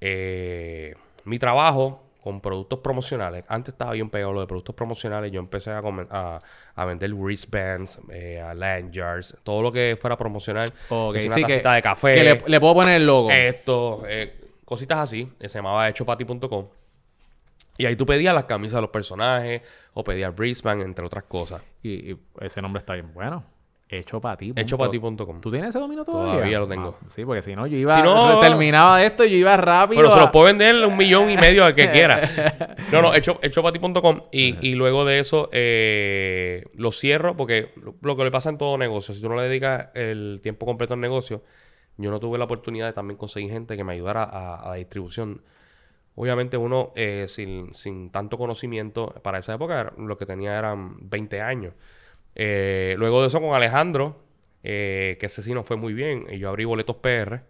[0.01, 3.45] eh, mi trabajo con productos promocionales.
[3.49, 5.33] Antes estaba bien pegado lo de productos promocionales.
[5.33, 6.39] Yo empecé a, comen- a,
[6.75, 10.69] a vender wristbands, eh, a lanyards, todo lo que fuera promocional.
[10.89, 13.31] Ok, Que si una sí, que- de café, que le, le puedo poner el logo.
[13.31, 15.29] esto, eh, cositas así.
[15.41, 16.69] eh, Se llamaba hechopati.com.
[17.79, 19.63] Y ahí tú pedías las camisas de los personajes
[19.95, 21.63] o pedías wristband, entre otras cosas.
[21.83, 23.45] Y, y ese nombre está bien bueno.
[23.95, 24.55] Hecho para ti.
[24.57, 25.41] Hechopati.com.
[25.43, 26.33] ¿Tú tienes ese dominio todavía?
[26.33, 26.97] Todavía lo tengo.
[26.99, 27.97] Ah, sí, porque si no, yo iba...
[27.99, 31.29] Si no- terminaba esto y yo iba rápido Pero se los puedo vender un millón
[31.29, 32.27] y medio al que quiera.
[32.91, 34.23] No, no, hecho, hechopati.com.
[34.33, 38.57] Y, y luego de eso eh, lo cierro porque lo, lo que le pasa en
[38.57, 41.43] todo negocio, si tú no le dedicas el tiempo completo al negocio,
[41.99, 44.75] yo no tuve la oportunidad de también conseguir gente que me ayudara a, a la
[44.77, 45.43] distribución.
[46.15, 51.43] Obviamente uno eh, sin, sin tanto conocimiento, para esa época lo que tenía eran 20
[51.43, 51.75] años.
[52.35, 54.23] Eh, luego de eso con Alejandro,
[54.63, 57.43] eh, que ese sí nos fue muy bien, y yo abrí boletos PR.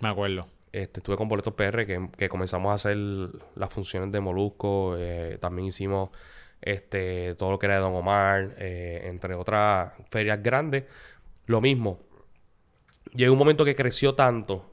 [0.00, 0.48] Me acuerdo.
[0.72, 4.96] Este, estuve con Boletos PR que, que comenzamos a hacer las funciones de Molusco.
[4.98, 6.10] eh, también hicimos
[6.60, 10.84] este, todo lo que era de Don Omar, entre otras ferias grandes.
[11.46, 12.00] Lo mismo.
[13.12, 14.70] Llegó un momento que creció tanto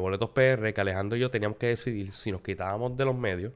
[0.00, 3.52] Boletos PR que Alejandro y yo teníamos que decidir si nos quitábamos de los medios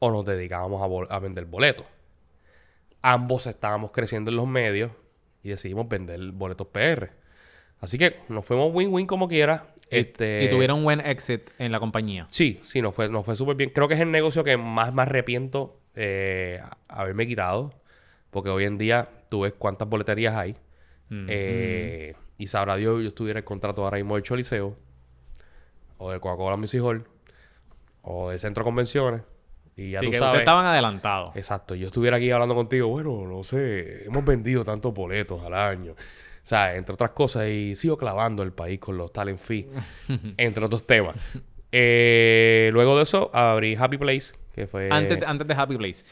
[0.00, 1.86] o nos dedicábamos a vender boletos.
[3.02, 4.90] Ambos estábamos creciendo en los medios
[5.42, 7.10] y decidimos vender boletos PR.
[7.80, 9.66] Así que nos fuimos win-win como quiera.
[9.90, 12.26] Y- Este, Y tuvieron un buen exit en la compañía.
[12.30, 13.70] Sí, sí, nos fue, nos fue súper bien.
[13.70, 17.72] Creo que es el negocio que más me arrepiento eh, haberme quitado.
[18.30, 20.56] Porque hoy en día tú ves cuántas boleterías hay.
[21.08, 24.76] Mm, Eh, Y sabrá Dios, yo estuviera el contrato ahora mismo del Choliseo.
[25.98, 27.04] O de Coca-Cola Music Hall.
[28.02, 29.22] O del Centro de Convenciones.
[29.78, 30.26] Y ya tú que sabes.
[30.28, 31.36] ustedes estaban adelantados.
[31.36, 35.92] Exacto, yo estuviera aquí hablando contigo, bueno, no sé, hemos vendido tantos boletos al año.
[35.92, 39.66] O sea, entre otras cosas, y sigo clavando el país con los talent fees,
[40.36, 41.14] entre otros temas.
[41.72, 44.88] Eh, luego de eso, abrí Happy Place, que fue...
[44.90, 46.04] Antes, antes de Happy Place,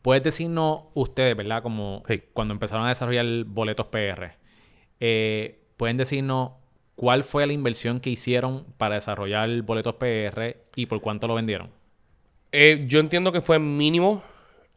[0.00, 1.62] ¿puedes decirnos ustedes, verdad?
[1.62, 2.22] Como Sí.
[2.32, 4.32] cuando empezaron a desarrollar boletos PR,
[5.00, 6.52] eh, ¿pueden decirnos
[6.96, 11.70] cuál fue la inversión que hicieron para desarrollar boletos PR y por cuánto lo vendieron?
[12.52, 14.22] Eh, yo entiendo que fue mínimo,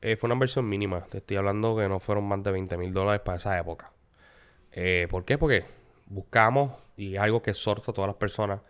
[0.02, 1.02] eh, fue una inversión mínima.
[1.04, 3.92] Te estoy hablando que no fueron más de 20 mil dólares para esa época.
[4.72, 5.38] Eh, ¿Por qué?
[5.38, 5.66] Porque
[6.08, 8.62] buscamos, y algo que exhorto a todas las personas,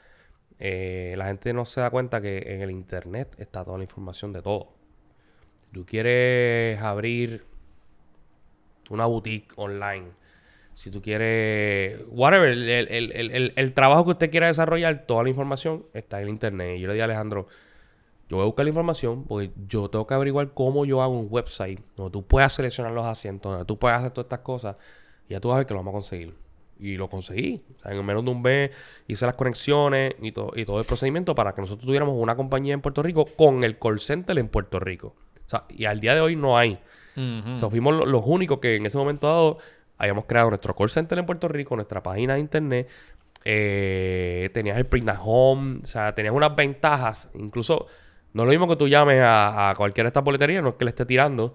[0.60, 4.42] la gente no se da cuenta que en el Internet está toda la información de
[4.42, 4.70] todo.
[5.66, 7.46] Si tú quieres abrir
[8.90, 10.06] una boutique online,
[10.74, 15.30] si tú quieres, whatever, el, el- el- el- trabajo que usted quiera desarrollar, toda la
[15.30, 16.78] información está en el Internet.
[16.78, 17.48] Y yo le dije a Alejandro,
[18.30, 21.28] yo voy a buscar la información porque yo tengo que averiguar cómo yo hago un
[21.30, 24.76] website donde tú puedas seleccionar los asientos, donde tú puedas hacer todas estas cosas.
[25.30, 26.34] Y ya tú vas a ver que lo vamos a conseguir.
[26.80, 27.64] Y lo conseguí.
[27.78, 28.72] O sea, en menos de un mes
[29.08, 32.74] hice las conexiones y, to- y todo el procedimiento para que nosotros tuviéramos una compañía
[32.74, 35.16] en Puerto Rico con el call center en Puerto Rico.
[35.46, 36.80] O sea, y al día de hoy no hay.
[37.16, 39.58] O sea, fuimos lo- los únicos que en ese momento dado
[39.98, 42.90] habíamos creado nuestro call center en Puerto Rico, nuestra página de internet,
[43.46, 47.30] eh, tenías el print at home, o sea, tenías unas ventajas.
[47.36, 47.86] Incluso,
[48.36, 50.76] no es lo mismo que tú llames a, a cualquiera de estas boleterías, no es
[50.76, 51.54] que le esté tirando,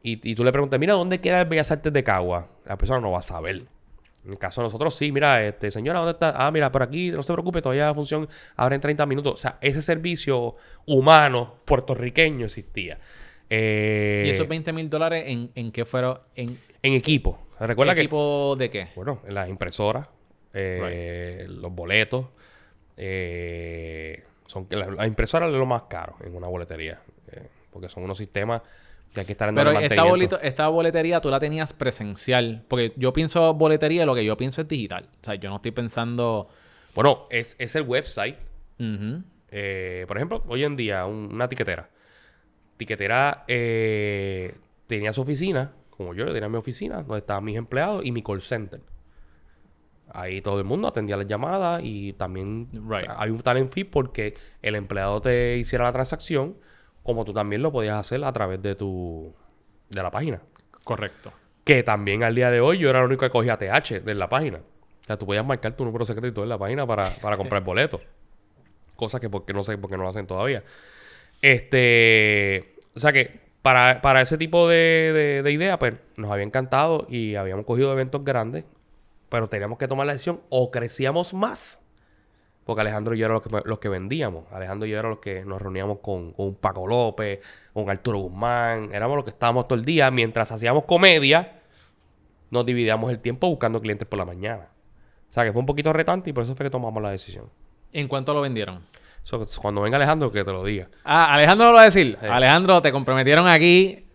[0.00, 2.48] y, y tú le preguntes, mira, ¿dónde queda el Bellas Artes de Cagua?
[2.64, 3.64] La persona no va a saber.
[4.24, 6.32] En el caso de nosotros, sí, mira, este, señora, ¿dónde está?
[6.36, 9.34] Ah, mira, por aquí, no se preocupe, todavía la función abre en 30 minutos.
[9.34, 10.54] O sea, ese servicio
[10.86, 13.00] humano puertorriqueño existía.
[13.48, 16.20] Eh, ¿Y esos 20 mil dólares en, en qué fueron?
[16.36, 17.40] ¿En En equipo.
[17.58, 18.88] Recuerda que equipo de qué?
[18.94, 20.08] bueno, en las impresoras,
[20.54, 22.26] eh, los boletos,
[22.96, 27.00] eh, son la, la impresora es lo más caro en una boletería,
[27.32, 28.62] eh, porque son unos sistemas
[29.14, 32.64] que hay que estar en Pero esta, bolito- esta boletería tú la tenías presencial.
[32.68, 35.08] Porque yo pienso boletería, lo que yo pienso es digital.
[35.20, 36.48] O sea, yo no estoy pensando...
[36.94, 38.36] Bueno, es, es el website.
[39.50, 41.88] Eh, por ejemplo, hoy en día, un- una tiquetera.
[42.76, 44.54] Tiquetera eh,
[44.86, 48.22] tenía su oficina, como yo, yo tenía mi oficina, donde estaban mis empleados y mi
[48.22, 48.80] call center.
[50.12, 53.08] Ahí todo el mundo atendía las llamadas y también Right.
[53.16, 56.56] hay un talent fee porque el empleado te hiciera la transacción,
[57.02, 59.32] como tú también lo podías hacer a través de tu
[59.88, 60.40] de la página.
[60.84, 61.32] Correcto.
[61.64, 64.28] Que también al día de hoy yo era el único que cogía TH de la
[64.28, 64.58] página.
[64.58, 67.36] O sea, tú podías marcar tu número secreto y todo en la página para, para
[67.36, 68.00] comprar boletos.
[68.96, 70.62] Cosa que porque no sé por qué no lo hacen todavía.
[71.42, 72.74] Este.
[72.94, 77.06] O sea que para, para ese tipo de, de, de idea, pues nos había encantado
[77.08, 78.64] y habíamos cogido eventos grandes.
[79.30, 81.80] Pero teníamos que tomar la decisión o crecíamos más.
[82.64, 84.44] Porque Alejandro y yo éramos los que, los que vendíamos.
[84.52, 87.40] Alejandro y yo éramos los que nos reuníamos con, con un Paco López,
[87.72, 88.90] con Arturo Guzmán.
[88.92, 90.10] Éramos los que estábamos todo el día.
[90.10, 91.62] Mientras hacíamos comedia,
[92.50, 94.68] nos dividíamos el tiempo buscando clientes por la mañana.
[95.28, 97.48] O sea que fue un poquito retante y por eso fue que tomamos la decisión.
[97.92, 98.84] ¿En cuánto lo vendieron?
[99.22, 100.88] So, cuando venga Alejandro, que te lo diga.
[101.04, 102.18] Ah, Alejandro lo va a decir.
[102.20, 102.26] Sí.
[102.26, 104.06] Alejandro, te comprometieron aquí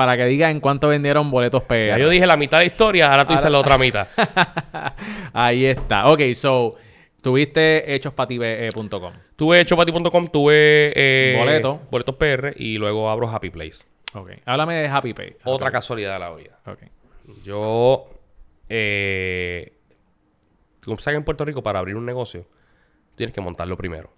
[0.00, 1.88] para que diga en cuánto vendieron boletos PR.
[1.88, 4.08] Ya yo dije la mitad de historia, ahora tú dices la otra mitad.
[5.34, 6.06] Ahí está.
[6.06, 6.74] Ok, so,
[7.20, 9.12] tuviste hechospati.com.
[9.36, 11.82] tuve hechopati.com, tuve eh, Boleto.
[11.90, 13.84] boletos PR y luego abro Happy Place.
[14.14, 14.30] Ok.
[14.46, 15.36] Háblame de Happy Pay.
[15.44, 16.58] Otra Happy casualidad de la vida.
[16.64, 16.78] Ok.
[17.44, 18.08] Yo,
[18.70, 19.70] eh,
[20.82, 22.46] como sabes, en Puerto Rico, para abrir un negocio,
[23.16, 24.10] tienes que montarlo primero.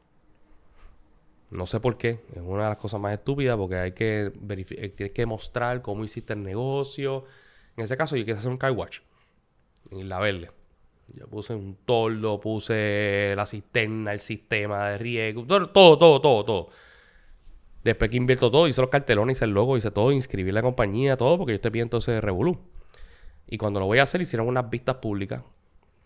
[1.53, 2.21] No sé por qué.
[2.35, 6.03] Es una de las cosas más estúpidas porque hay que verificar, tienes que mostrar cómo
[6.03, 7.25] hiciste el negocio.
[7.77, 9.01] En ese caso, yo quise hacer un car watch
[9.91, 10.51] en Isla Verde.
[11.15, 16.45] Yo puse un toldo, puse la cisterna, el sistema de riego, todo, todo, todo, todo.
[16.45, 16.67] todo.
[17.85, 21.19] Después que invierto todo, hice los cartelones, hice el logo, hice todo, inscribí la compañía,
[21.19, 22.59] todo, porque yo estoy viendo ese revolú.
[23.47, 25.43] Y cuando lo voy a hacer, hicieron unas vistas públicas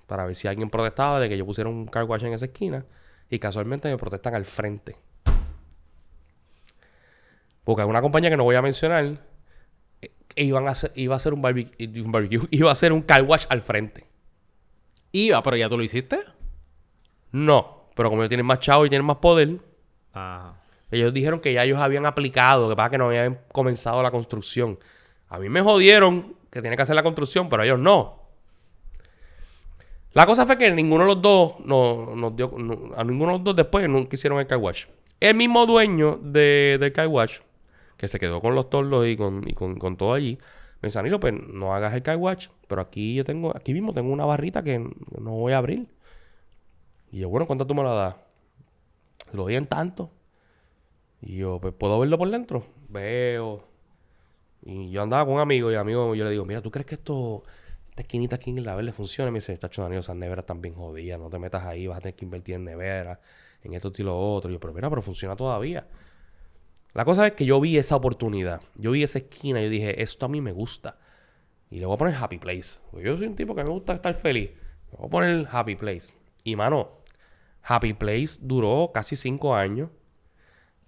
[0.09, 2.85] para ver si alguien protestaba de que yo pusiera un car wash en esa esquina.
[3.30, 4.96] Y casualmente me protestan al frente.
[7.66, 9.18] Porque hay una compañía que no voy a mencionar,
[10.00, 11.72] que iban a hacer, iba a hacer un, barbe-
[12.05, 14.07] un barbecue, iba a hacer un car wash al frente.
[15.11, 16.20] Iba, pero ya tú lo hiciste.
[17.33, 19.59] No, pero como ellos tienen más chavo y tienen más poder,
[20.12, 20.55] Ajá.
[20.92, 24.79] ellos dijeron que ya ellos habían aplicado, que pasa que no habían comenzado la construcción.
[25.29, 28.22] A mí me jodieron que tiene que hacer la construcción, pero ellos no.
[30.12, 33.38] La cosa fue que ninguno de los dos no- nos dio, no- a ninguno de
[33.38, 34.85] los dos después nunca hicieron el car wash.
[35.20, 37.38] El mismo dueño de, del car wash,
[37.96, 40.38] que se quedó con los torlos y con, y con, con todo allí,
[40.82, 43.92] me dice, Danilo, pues no hagas el car wash, pero aquí yo tengo, aquí mismo
[43.94, 45.88] tengo una barrita que no voy a abrir.
[47.11, 48.16] Y yo, bueno, ¿cuánto tú me la das?
[49.32, 50.11] Lo doy en tanto.
[51.22, 52.64] Y yo, pues, ¿puedo verlo por dentro?
[52.88, 53.64] Veo.
[54.62, 56.87] Y yo andaba con un amigo y el amigo yo le digo, mira, ¿tú crees
[56.87, 57.44] que esto,
[57.88, 59.28] esta esquinita aquí en la verde funciona?
[59.28, 61.98] Y me dice, está Danilo, esas neveras están bien jodidas, no te metas ahí, vas
[61.98, 63.18] a tener que invertir en neveras,
[63.62, 64.50] en esto y lo otro.
[64.50, 65.87] Y yo, pero mira, pero funciona todavía.
[66.96, 70.02] La cosa es que yo vi esa oportunidad, yo vi esa esquina y yo dije,
[70.02, 70.98] esto a mí me gusta.
[71.70, 72.78] Y le voy a poner Happy Place.
[72.90, 74.50] Porque yo soy un tipo que me gusta estar feliz.
[74.92, 76.14] Le voy a poner Happy Place.
[76.44, 76.88] Y mano,
[77.62, 79.90] Happy Place duró casi cinco años.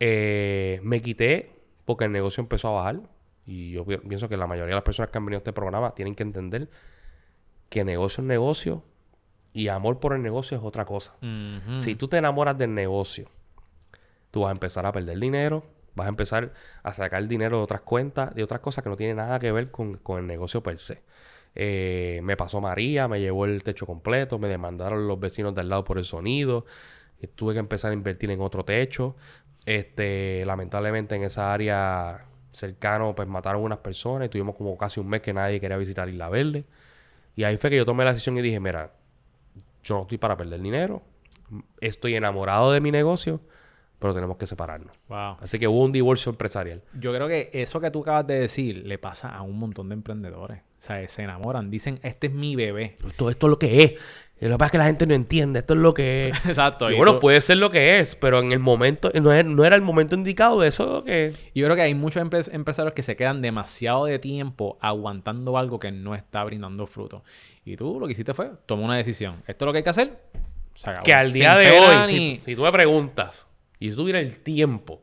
[0.00, 1.50] Eh, me quité
[1.84, 3.00] porque el negocio empezó a bajar.
[3.44, 5.52] Y yo pi- pienso que la mayoría de las personas que han venido a este
[5.52, 6.68] programa tienen que entender
[7.68, 8.82] que negocio es negocio
[9.52, 11.16] y amor por el negocio es otra cosa.
[11.80, 13.26] Si tú te enamoras del negocio,
[14.30, 15.64] tú vas a empezar a perder dinero,
[15.98, 19.18] vas a empezar a sacar dinero de otras cuentas, de otras cosas que no tienen
[19.18, 21.02] nada que ver con, con el negocio per se.
[21.54, 25.84] Eh, me pasó María, me llevó el techo completo, me demandaron los vecinos del lado
[25.84, 26.64] por el sonido,
[27.20, 29.16] y tuve que empezar a invertir en otro techo.
[29.66, 35.08] Este, lamentablemente en esa área cercano, pues mataron unas personas y tuvimos como casi un
[35.08, 36.64] mes que nadie quería visitar Isla Verde.
[37.36, 38.92] Y ahí fue que yo tomé la decisión y dije, mira,
[39.84, 41.02] yo no estoy para perder dinero.
[41.80, 43.40] Estoy enamorado de mi negocio.
[43.98, 44.96] Pero tenemos que separarnos.
[45.08, 45.36] Wow.
[45.40, 46.82] Así que hubo un divorcio empresarial.
[47.00, 49.94] Yo creo que eso que tú acabas de decir le pasa a un montón de
[49.94, 50.60] emprendedores.
[50.60, 52.96] O sea, se enamoran, dicen, este es mi bebé.
[53.04, 53.92] Esto, esto es lo que es.
[54.40, 55.58] Y lo que pasa es que la gente no entiende.
[55.58, 56.36] Esto es lo que es.
[56.46, 56.88] Exacto.
[56.88, 59.42] Y y bueno, tú- puede ser lo que es, pero en el momento, no era,
[59.42, 61.44] no era el momento indicado de eso es lo que es.
[61.52, 65.80] Yo creo que hay muchos empre- empresarios que se quedan demasiado de tiempo aguantando algo
[65.80, 67.24] que no está brindando fruto.
[67.64, 69.42] Y tú lo que hiciste fue tomar una decisión.
[69.48, 70.22] Esto es lo que hay que hacer.
[70.76, 71.04] Se acabó.
[71.04, 73.47] Que al Sin día de hoy, ni- si, si tú me preguntas,
[73.78, 75.02] y si tuviera el tiempo,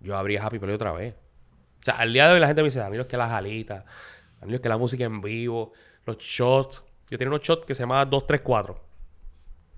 [0.00, 1.14] yo abría Happy Play otra vez.
[1.80, 3.84] O sea, al día de hoy la gente me dice, Danilo, es que las alitas,
[4.40, 5.72] Danilo, es que la música en vivo,
[6.04, 6.82] los shots.
[7.08, 8.90] Yo tenía unos shots que se llamaban 234.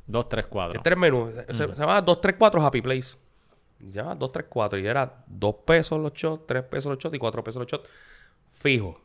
[0.07, 0.77] Dos, tres cuadros.
[0.77, 1.33] Este era el menú.
[1.47, 3.16] Se, se llamaba 234 Happy Place.
[3.81, 7.18] Y Se llamaba 234 y era 2 pesos los shots, 3 pesos los shots y
[7.18, 7.88] 4 pesos los shots.
[8.53, 9.01] Fijo.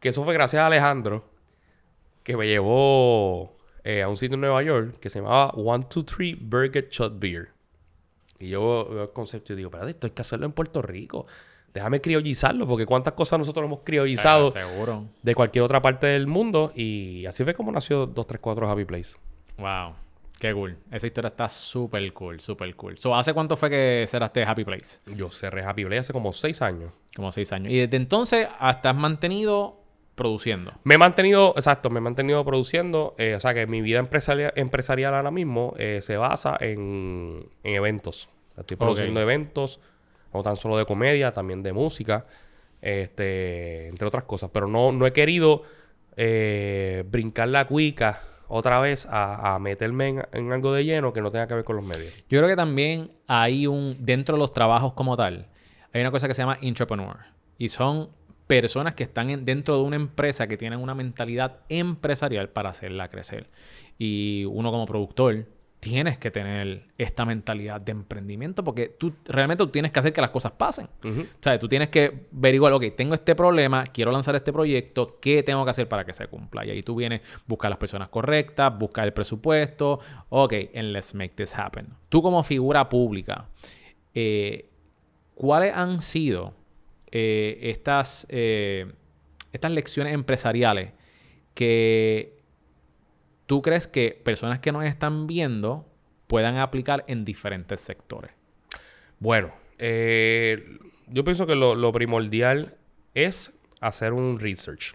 [0.00, 1.24] Que eso fue gracias a Alejandro,
[2.22, 6.88] que me llevó eh, a un sitio en Nueva York que se llamaba 123 Burger
[6.88, 7.55] Shot Beer.
[8.38, 11.26] Y yo veo el concepto y digo, espérate, esto hay que hacerlo en Puerto Rico.
[11.72, 15.04] Déjame criollizarlo, porque cuántas cosas nosotros hemos criollizado Ah, seguro.
[15.22, 16.72] de cualquier otra parte del mundo.
[16.74, 19.16] Y así fue como nació 234 Happy Place.
[19.58, 19.94] Wow.
[20.38, 20.76] Qué cool.
[20.90, 22.98] Esa historia está súper cool, súper cool.
[22.98, 25.00] So, ¿Hace cuánto fue que cerraste Happy Place?
[25.16, 26.92] Yo cerré Happy Play hace como seis años.
[27.14, 27.72] Como seis años.
[27.72, 29.80] Y desde entonces hasta has mantenido
[30.16, 30.72] produciendo.
[30.82, 33.14] Me he mantenido, exacto, me he mantenido produciendo.
[33.18, 37.74] eh, o sea que mi vida empresarial, empresarial ahora mismo eh, se basa en, en
[37.74, 38.28] eventos.
[38.56, 39.78] Estoy produciendo eventos,
[40.34, 42.26] no tan solo de comedia, también de música,
[42.80, 44.50] este, entre otras cosas.
[44.52, 45.62] Pero no, no he querido
[46.16, 51.20] eh, brincar la cuica otra vez a, a meterme en, en algo de lleno que
[51.20, 52.12] no tenga que ver con los medios.
[52.30, 55.48] Yo creo que también hay un, dentro de los trabajos como tal,
[55.92, 57.16] hay una cosa que se llama entrepreneur.
[57.58, 58.08] Y son
[58.46, 63.08] personas que están en- dentro de una empresa que tienen una mentalidad empresarial para hacerla
[63.08, 63.48] crecer.
[63.98, 65.46] Y uno como productor
[65.80, 70.20] tienes que tener esta mentalidad de emprendimiento porque tú realmente tú tienes que hacer que
[70.20, 70.88] las cosas pasen.
[71.20, 75.42] O sea, tú tienes que averiguar, ok, tengo este problema, quiero lanzar este proyecto, ¿qué
[75.42, 76.64] tengo que hacer para que se cumpla?
[76.64, 81.34] Y ahí tú vienes, buscar las personas correctas, buscar el presupuesto, ok, and let's make
[81.36, 81.88] this happen.
[82.08, 83.46] Tú como figura pública,
[84.14, 84.68] eh,
[85.34, 86.54] ¿cuáles han sido
[87.10, 88.92] eh, estas, eh,
[89.52, 90.92] estas lecciones empresariales
[91.54, 92.36] que
[93.46, 95.88] tú crees que personas que nos están viendo
[96.26, 98.32] puedan aplicar en diferentes sectores?
[99.18, 102.76] Bueno, eh, yo pienso que lo, lo primordial
[103.14, 104.94] es hacer un research.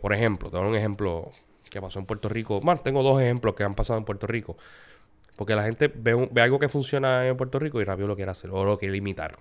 [0.00, 1.32] Por ejemplo, te doy un ejemplo
[1.68, 2.60] que pasó en Puerto Rico.
[2.60, 4.56] Bueno, tengo dos ejemplos que han pasado en Puerto Rico.
[5.36, 8.30] Porque la gente ve, ve algo que funciona en Puerto Rico y rápido lo quiere
[8.30, 9.38] hacer o lo quiere imitar.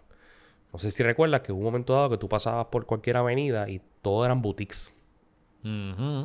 [0.71, 3.69] No sé si recuerdas que hubo un momento dado que tú pasabas por cualquier avenida
[3.69, 4.93] y todo eran boutiques.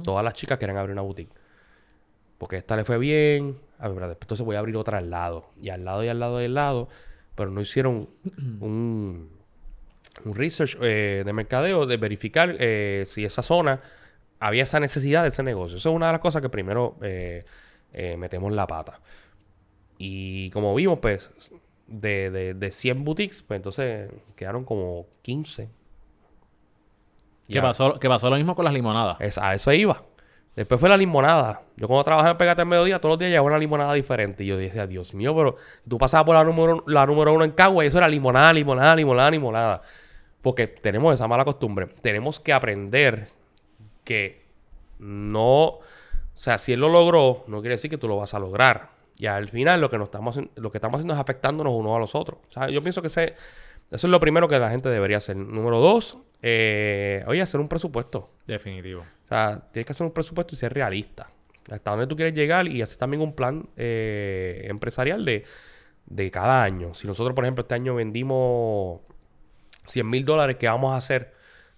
[0.05, 1.33] Todas las chicas querían abrir una boutique.
[2.39, 3.59] Porque esta le fue bien.
[3.79, 5.51] A ver, entonces voy a abrir otra al lado.
[5.61, 6.89] Y al lado y al lado y al lado.
[7.35, 8.09] Pero no hicieron
[8.61, 9.31] un,
[10.25, 13.81] un research eh, de mercadeo de verificar eh, si esa zona
[14.43, 15.77] había esa necesidad de ese negocio.
[15.77, 17.45] Eso es una de las cosas que primero eh,
[17.93, 19.01] eh, metemos la pata.
[19.99, 21.31] Y como vimos, pues,
[21.87, 25.69] de, de, de 100 boutiques, pues entonces quedaron como 15.
[27.49, 27.63] ¿Qué Ya.
[27.63, 29.17] pasó, que pasó lo mismo con las limonadas.
[29.21, 30.03] Es- a eso iba.
[30.55, 31.63] Después fue la limonada.
[31.77, 34.45] Yo cuando trabajaba en Pégate al Mediodía, todos los días llegaba una limonada diferente.
[34.45, 35.57] Y yo decía, Dios mío, pero
[35.89, 38.95] tú pasabas por la número, la número uno en Cagua y eso era limonada, limonada,
[38.95, 39.83] limonada, limonada.
[40.43, 41.87] Porque tenemos esa mala costumbre.
[41.87, 43.29] Tenemos que aprender
[44.05, 44.43] que
[44.99, 45.65] no...
[45.65, 45.81] O
[46.35, 48.91] sea, si él lo logró, no quiere decir que tú lo vas a lograr.
[49.19, 51.99] Y al final lo que, nos estamos, lo que estamos haciendo es afectándonos unos a
[52.01, 52.39] los otros.
[52.49, 53.35] O sea, yo pienso que ese,
[53.91, 55.37] eso es lo primero que la gente debería hacer.
[55.37, 58.31] Número dos, eh, oye, hacer un presupuesto.
[58.47, 59.03] Definitivo.
[59.03, 61.29] O sea, tienes que hacer un presupuesto y ser realista.
[61.71, 65.45] Hasta dónde tú quieres llegar y hacer también un plan eh, empresarial de,
[66.07, 66.93] de cada año.
[66.95, 69.01] Si nosotros, por ejemplo, este año vendimos
[69.87, 71.33] 100 mil dólares, ¿qué vamos a hacer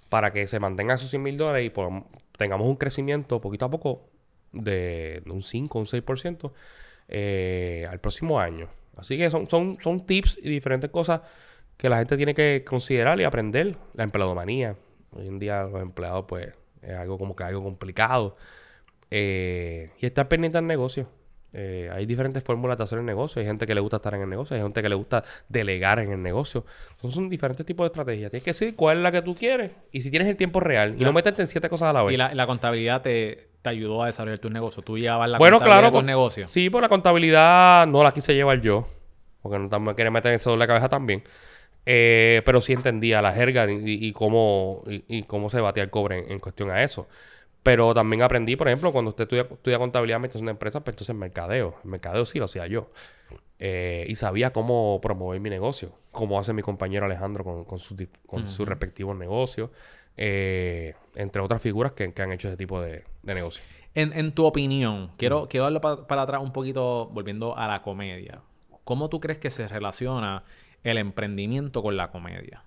[0.09, 2.05] para que se mantengan esos 100 mil dólares y podamos-
[2.39, 4.09] tengamos un crecimiento poquito a poco
[4.53, 6.53] de, de un 5 o un 6%
[7.09, 8.69] eh, al próximo año?
[8.97, 11.21] Así que son, son, son tips y diferentes cosas
[11.77, 13.77] que la gente tiene que considerar y aprender.
[13.95, 14.77] La empleadomanía.
[15.11, 16.49] Hoy en día los empleados, pues,
[16.83, 18.37] es algo como que algo complicado.
[19.11, 21.09] Eh, y estar pendiente del negocio.
[21.53, 23.39] Eh, hay diferentes fórmulas de hacer el negocio.
[23.41, 24.57] Hay gente que le gusta estar en el negocio.
[24.57, 26.65] Hay gente que le gusta delegar en el negocio.
[27.01, 28.31] Son, son diferentes tipos de estrategias.
[28.31, 29.77] Tienes que decir cuál es la que tú quieres.
[29.93, 30.95] Y si tienes el tiempo real.
[30.97, 32.15] Y La- no meterte en siete cosas a la vez.
[32.15, 34.85] Y la, la contabilidad te, te ayudó a desarrollar tus negocios.
[34.85, 35.87] Tú llevabas la bueno, contabilidad claro.
[35.87, 36.51] de tus con- negocios.
[36.51, 38.87] Sí, pues la contabilidad no la quise llevar yo.
[39.43, 41.23] Porque no me quiere meter en la cabeza también.
[41.87, 46.19] Eh, pero sí entendía la jerga y, cómo, y, y cómo se batía el cobre
[46.19, 47.09] en, en cuestión a eso.
[47.63, 50.95] Pero también aprendí, por ejemplo, cuando usted estudia, estudia contabilidad, metes en una empresa, pues
[50.95, 51.77] entonces mercadeo.
[51.85, 52.91] El mercadeo sí lo hacía yo.
[53.59, 57.97] eh, y sabía cómo promover mi negocio, como hace mi compañero Alejandro con, con, sus,
[57.97, 59.71] di- con sus respectivos negocios,
[60.17, 63.63] eh, entre otras figuras que, que han hecho ese tipo de, de negocio.
[63.95, 67.83] En, en tu opinión, quiero, quiero darle pa- para atrás un poquito, volviendo a la
[67.83, 68.41] comedia.
[68.85, 70.43] ¿Cómo tú crees que se relaciona
[70.83, 72.65] el emprendimiento con la comedia?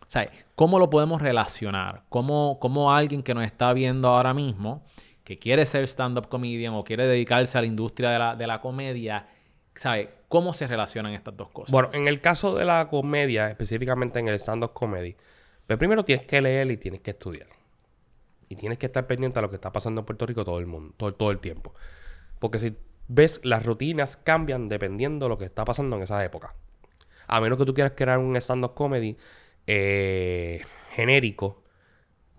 [0.00, 2.04] O sea, ¿cómo lo podemos relacionar?
[2.08, 4.82] ¿Cómo, cómo alguien que nos está viendo ahora mismo,
[5.24, 8.60] que quiere ser stand-up comedian o quiere dedicarse a la industria de la, de la
[8.62, 9.26] comedia,
[9.74, 10.08] ¿sabe?
[10.28, 11.72] ¿Cómo se relacionan estas dos cosas?
[11.72, 15.16] Bueno, en el caso de la comedia, específicamente en el stand-up comedy,
[15.66, 17.48] pues primero tienes que leer y tienes que estudiar.
[18.48, 20.66] Y tienes que estar pendiente a lo que está pasando en Puerto Rico todo el
[20.66, 21.74] mundo, todo, todo el tiempo.
[22.38, 22.76] Porque si
[23.08, 26.54] ves, las rutinas cambian dependiendo de lo que está pasando en esa época.
[27.26, 29.16] A menos que tú quieras crear un stand-up comedy
[29.66, 31.62] eh, genérico,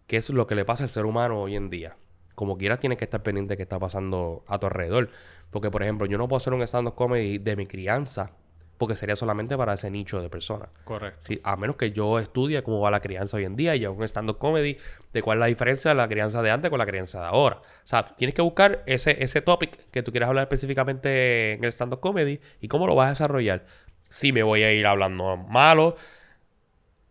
[0.07, 1.95] que es lo que le pasa al ser humano hoy en día.
[2.34, 5.10] Como quieras, tienes que estar pendiente de qué está pasando a tu alrededor.
[5.51, 8.32] Porque, por ejemplo, yo no puedo hacer un stand-up comedy de mi crianza,
[8.80, 10.69] porque sería solamente para ese nicho de personas.
[10.86, 11.19] Correcto.
[11.21, 13.93] Sí, a menos que yo estudie cómo va la crianza hoy en día y haga
[13.93, 14.77] un stand-up comedy
[15.11, 17.57] de cuál es la diferencia de la crianza de antes con la crianza de ahora.
[17.57, 21.71] O sea, tienes que buscar ese, ese topic que tú quieras hablar específicamente en el
[21.73, 23.65] stand-up comedy y cómo lo vas a desarrollar.
[24.09, 25.97] Si me voy a ir hablando malo,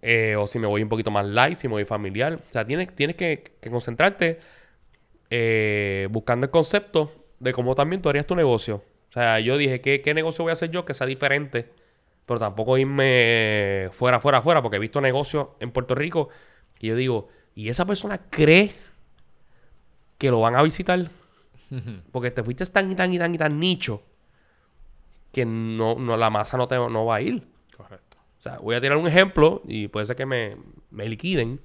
[0.01, 2.33] eh, o si me voy un poquito más light, si me voy familiar.
[2.33, 4.41] O sea, tienes, tienes que, que concentrarte
[5.29, 8.83] eh, buscando el concepto de cómo también tú harías tu negocio.
[9.09, 11.73] O sea, yo dije, ¿qué, qué negocio voy a hacer yo que sea diferente?
[12.27, 16.29] Pero tampoco irme fuera, fuera, fuera, porque he visto negocios en Puerto Rico
[16.79, 18.73] que yo digo, ¿y esa persona cree
[20.19, 21.11] que lo van a visitar?
[22.13, 24.03] Porque te fuiste tan y tan y tan y tan nicho
[25.33, 27.47] que no, no la masa no, te, no va a ir.
[27.77, 28.17] Correcto.
[28.39, 30.57] O sea, voy a tirar un ejemplo y puede ser que me,
[30.91, 31.61] me liquiden.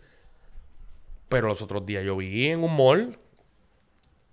[1.30, 3.18] Pero los otros días yo vi en un mall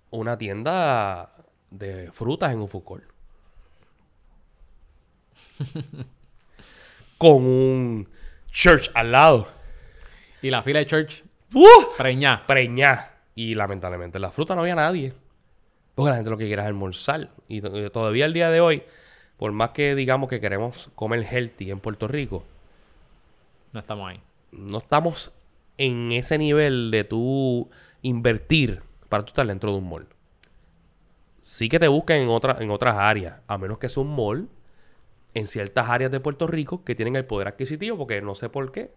[0.09, 1.31] una tienda
[1.71, 3.03] de frutas en un food court.
[7.17, 8.07] Con un
[8.51, 9.47] church al lado.
[10.41, 11.95] Y la fila de church, ¡Uh!
[11.97, 12.45] preñá.
[12.47, 13.11] Preñá.
[13.35, 15.13] Y lamentablemente en la fruta no había nadie.
[15.95, 17.29] Porque la gente lo que quiere es almorzar.
[17.47, 18.83] Y to- todavía el día de hoy,
[19.37, 22.43] por más que digamos que queremos comer healthy en Puerto Rico,
[23.73, 24.19] No estamos ahí.
[24.51, 25.31] no estamos
[25.77, 27.69] en ese nivel de tú
[28.01, 30.07] invertir para tú estar dentro de un mall.
[31.41, 34.47] Sí que te buscan en, otra- en otras áreas, a menos que sea un mall
[35.33, 38.71] en ciertas áreas de Puerto Rico que tienen el poder adquisitivo, porque no sé por
[38.71, 38.91] qué.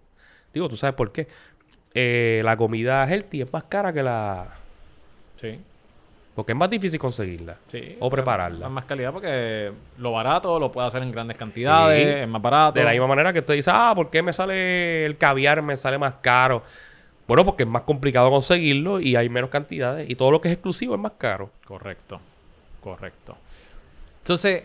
[0.53, 1.26] Digo, tú sabes por qué.
[1.95, 4.49] Eh, la comida healthy es más cara que la...
[5.36, 5.59] Sí.
[6.34, 7.57] Porque es más difícil conseguirla.
[7.68, 7.97] Sí.
[8.01, 8.64] O prepararla.
[8.66, 12.20] Más, más calidad porque lo barato lo puede hacer en grandes cantidades, Sí.
[12.22, 12.78] es más barato.
[12.78, 15.76] De la misma manera que usted dice, ah, ¿por qué me sale el caviar, me
[15.76, 16.62] sale más caro?
[17.28, 20.55] Bueno, porque es más complicado conseguirlo y hay menos cantidades y todo lo que es
[20.55, 21.51] exclusivo es más caro.
[21.64, 22.20] Correcto.
[22.85, 23.35] Correcto.
[24.18, 24.62] Entonces,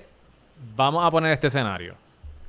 [0.76, 1.96] vamos a poner este escenario.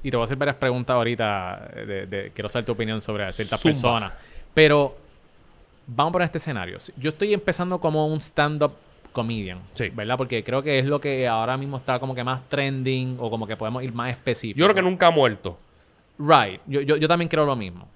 [0.03, 1.71] Y te voy a hacer varias preguntas ahorita.
[1.77, 3.73] eh, De, de- quiero saber tu opinión sobre ciertas Zumba.
[3.73, 4.13] personas.
[4.53, 4.97] Pero
[5.87, 6.79] vamos a poner este escenario.
[6.97, 8.73] Yo estoy empezando como un stand-up
[9.13, 9.61] comedian.
[9.75, 9.91] Sí.
[9.91, 10.17] ¿Verdad?
[10.17, 13.47] Porque creo que es lo que ahora mismo está como que más trending o como
[13.47, 14.59] que podemos ir más específico.
[14.59, 15.57] Yo creo que nunca ha muerto.
[16.19, 16.61] Right.
[16.67, 17.87] Yo, yo, yo también creo lo mismo.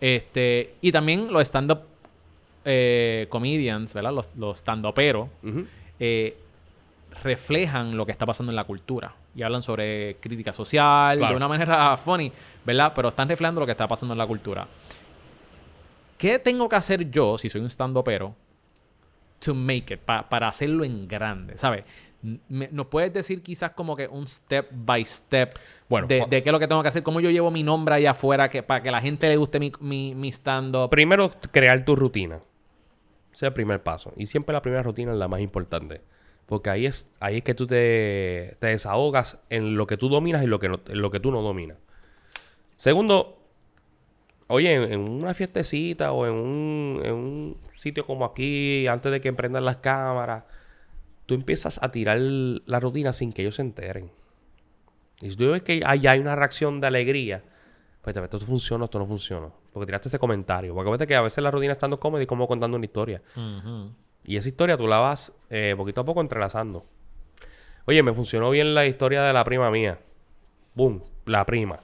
[0.00, 1.80] Este, y también los stand-up
[2.64, 4.12] eh, comedians, ¿verdad?
[4.12, 5.28] Los, los stand-uperos
[5.98, 6.36] eh,
[7.22, 9.14] reflejan lo que está pasando en la cultura.
[9.34, 11.32] Y hablan sobre crítica social Claro.
[11.32, 12.32] de una manera funny,
[12.64, 12.92] ¿verdad?
[12.94, 14.66] Pero están reflejando lo que está pasando en la cultura.
[16.16, 18.34] ¿Qué tengo que hacer yo, si soy un stand-upero,
[19.38, 21.56] to make it, pa- para hacerlo en grande?
[21.56, 21.86] ¿Sabes?
[22.48, 25.54] ¿Nos puedes decir quizás como que un step by step
[25.88, 27.04] Bueno, de qué es lo que tengo que hacer?
[27.04, 29.70] ¿Cómo yo llevo mi nombre allá afuera que, para que la gente le guste mi,
[29.78, 30.90] mi, mi stand-up?
[30.90, 32.40] Primero, crear tu rutina.
[33.32, 34.12] Ese es el primer paso.
[34.16, 36.00] Y siempre la primera rutina es la más importante.
[36.48, 40.42] Porque ahí es, ahí es que tú te, te desahogas en lo que tú dominas
[40.42, 41.76] y lo que, no- en lo que tú no dominas.
[42.76, 43.38] Segundo,
[44.46, 49.28] oye, en, una fiestecita o en un, en un sitio como aquí, antes de que
[49.28, 50.44] emprendan las cámaras,
[51.26, 54.10] tú empiezas a tirar la rutina sin que ellos se enteren.
[55.20, 57.42] Y si tú ves que allá hay una reacción de alegría,
[58.00, 59.48] pues te esto funciona, esto no funciona.
[59.72, 60.74] Porque tiraste ese comentario.
[60.74, 63.20] Porque a veces la rutina estando comedy es como contando una historia.
[64.28, 66.84] Y esa historia tú la vas eh, poquito a poco entrelazando.
[67.86, 70.00] Oye, me funcionó bien la historia de la prima mía.
[70.74, 71.80] Boom, la prima.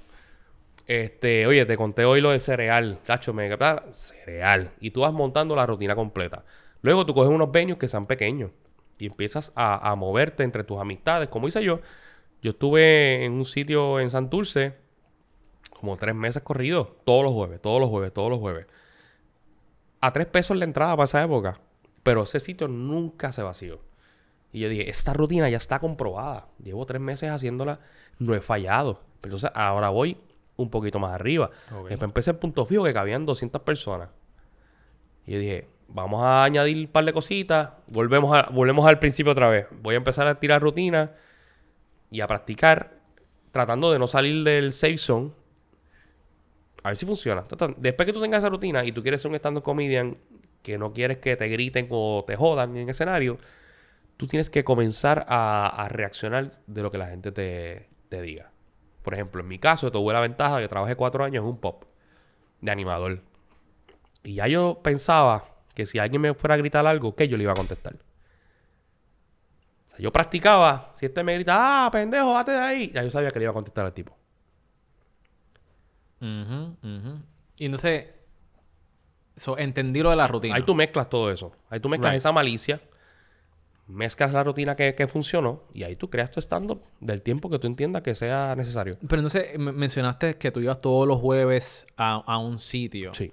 [0.86, 2.98] Este, oye, te conté hoy lo de cereal.
[3.06, 4.72] Tacho, me ah, cereal.
[4.78, 6.44] Y tú vas montando la rutina completa.
[6.82, 8.50] Luego tú coges unos venues que sean pequeños.
[8.98, 11.30] Y empiezas a, a moverte entre tus amistades.
[11.30, 11.80] Como hice yo.
[12.42, 14.74] Yo estuve en un sitio en Santurce
[15.70, 16.88] como tres meses corridos.
[17.06, 18.66] Todos los jueves, todos los jueves, todos los jueves.
[20.02, 21.58] A tres pesos la entrada para esa época.
[22.04, 23.80] Pero ese sitio nunca se vació.
[24.52, 26.46] Y yo dije, esta rutina ya está comprobada.
[26.62, 27.80] Llevo tres meses haciéndola,
[28.20, 29.02] no he fallado.
[29.20, 30.16] Pero entonces ahora voy
[30.56, 31.50] un poquito más arriba.
[31.72, 31.88] Ok.
[31.88, 34.10] Después empecé en punto fijo que cabían 200 personas.
[35.26, 37.72] Y yo dije, vamos a añadir un par de cositas.
[37.88, 39.66] Volvemos, a- volvemos al principio otra vez.
[39.82, 41.10] Voy a empezar a tirar rutina
[42.12, 42.98] y a practicar,
[43.50, 45.32] tratando de no salir del safe zone.
[46.84, 47.44] A ver si funciona.
[47.78, 50.16] Después que tú tengas esa rutina y tú quieres ser un stand-up comedian
[50.64, 53.38] que no quieres que te griten o te jodan en escenario,
[54.16, 58.50] tú tienes que comenzar a, reaccionar de lo que la gente te, diga.
[59.02, 61.58] Por ejemplo, en mi caso, tuve la ventaja de que trabajé cuatro años en un
[61.58, 61.84] pop
[62.62, 63.20] de animador.
[64.22, 65.44] Y ya yo pensaba
[65.74, 67.96] que si alguien me fuera a gritar algo, que yo le iba a contestar.
[69.84, 70.94] O sea, yo practicaba.
[70.96, 72.90] Si este me grita, ah, pendejo, bate de ahí.
[72.94, 74.16] Ya yo sabía que le iba a contestar al tipo.
[77.56, 78.13] Y entonces,
[79.36, 80.54] so, entendí lo de la rutina.
[80.54, 81.52] Ahí tú mezclas todo eso.
[81.70, 82.18] Ahí tú mezclas Right.
[82.18, 82.80] esa malicia.
[83.86, 85.64] Mezclas la rutina que, que funcionó.
[85.74, 88.96] Y ahí tú creas tu stand-up del tiempo que tú entiendas que sea necesario.
[89.06, 93.12] Pero entonces me- mencionaste que tú ibas todos los jueves a, a un sitio.
[93.12, 93.30] Sí.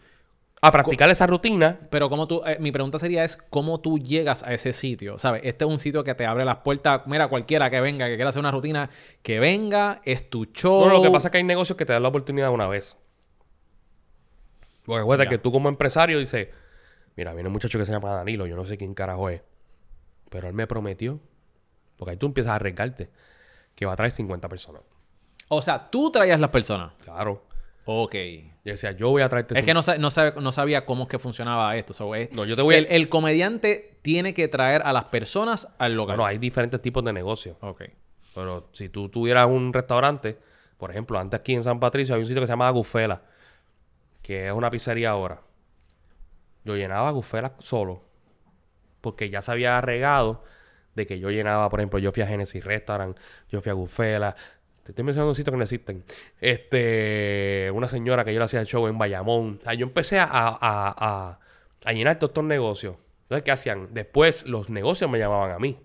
[0.64, 1.80] A practicar esa rutina.
[1.90, 5.42] Pero cómo tú, eh, mi pregunta sería es cómo tú llegas a ese sitio, ¿sabes?
[5.46, 8.30] Este es un sitio que te abre las puertas, mira, cualquiera que venga, que quiera
[8.30, 8.90] hacer una rutina,
[9.24, 10.86] que venga, es tu show.
[10.86, 12.96] No, lo que pasa es que hay negocios que te dan la oportunidad una vez.
[14.86, 16.48] Porque acuérdate que tú como empresario dices,
[17.16, 19.42] mira, viene un muchacho que se llama Danilo, yo no sé quién carajo es.
[20.30, 21.20] Pero él me prometió,
[21.98, 23.10] porque ahí tú empiezas a arriesgarte,
[23.76, 24.82] que va a traer 50 personas.
[25.50, 26.94] O sea, tú traías las personas.
[27.04, 27.44] Claro.
[27.86, 28.16] Ok.
[28.64, 31.04] Yo decía, yo voy a traerte Es que no, sa- no, sabe- no sabía cómo
[31.04, 31.94] es que funcionaba esto.
[31.94, 35.06] so, es- No, yo te voy a- el, el comediante tiene que traer a las
[35.06, 36.16] personas al local.
[36.16, 37.58] Bueno, hay diferentes tipos de negocios.
[37.62, 37.84] Ok.
[38.36, 40.38] Pero si tú tuvieras un restaurante,
[40.78, 43.22] por ejemplo, antes aquí en San Patricio hay un sitio que se llama Gufela,
[44.22, 45.42] que es una pizzería ahora.
[46.64, 48.04] Yo llenaba Gufela solo,
[49.02, 50.44] porque ya se había regado
[50.96, 53.18] de que yo llenaba, por ejemplo, yo fui a Genesis Restaurant,
[53.50, 54.36] yo fui a Gufela.
[54.84, 56.04] Te estoy mencionando sitios que no existen.
[56.40, 59.58] Este, una señora que yo le hacía el show en Bayamón.
[59.60, 61.40] O sea, yo empecé a, a, a-
[61.84, 62.96] a llenar todos estos negocios.
[63.24, 63.94] Entonces, ¿qué hacían?
[63.94, 65.80] Después los negocios me llamaban a mí.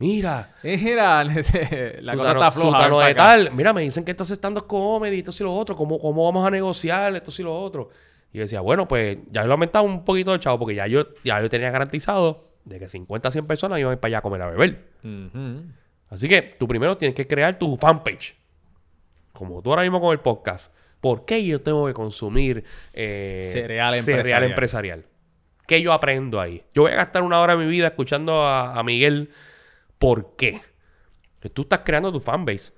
[0.00, 1.22] Mira, Mira,
[2.00, 3.06] la cosa está floja.
[3.06, 3.50] De tal.
[3.52, 5.76] Mira, me dicen que esto es stand-up comedy, esto y lo otro.
[5.76, 7.90] ¿Cómo, ¿Cómo vamos a negociar esto y lo otro?
[8.32, 11.02] Y yo decía, bueno, pues ya lo aumentado un poquito el chavo porque ya yo,
[11.22, 14.22] ya yo tenía garantizado de que 50 100 personas iban a ir para allá a
[14.22, 14.84] comer a beber.
[16.08, 18.36] Así que tú primero tienes que crear tu fanpage.
[19.34, 20.72] Como tú ahora mismo con el podcast.
[21.02, 24.44] ¿Por qué yo tengo que consumir eh, Cereal cereal empresarial.
[24.44, 25.04] empresarial?
[25.66, 26.62] ¿Qué yo aprendo ahí?
[26.74, 29.30] Yo voy a gastar una hora de mi vida escuchando a, a Miguel.
[30.00, 30.62] ¿Por qué?
[31.40, 32.72] Que tú estás creando tu fanbase.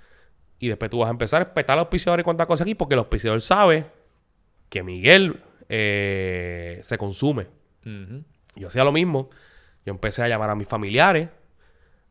[0.59, 2.75] Y después tú vas a empezar a respetar a los auspiciadores y cuántas cosas aquí.
[2.75, 3.87] Porque el auspiciador sabe
[4.68, 7.47] que Miguel eh, se consume.
[8.57, 9.31] Yo hacía lo mismo.
[9.87, 11.29] Yo empecé a llamar a mis familiares,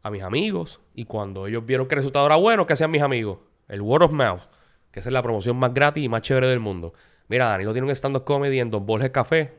[0.01, 0.79] a mis amigos.
[0.95, 3.39] Y cuando ellos vieron que el resultado era bueno, ¿qué hacían mis amigos?
[3.67, 4.43] El word of mouth,
[4.91, 6.93] que esa es la promoción más gratis y más chévere del mundo.
[7.27, 9.53] Mira, Danilo tiene un stand-up comedy en Don Borges Café,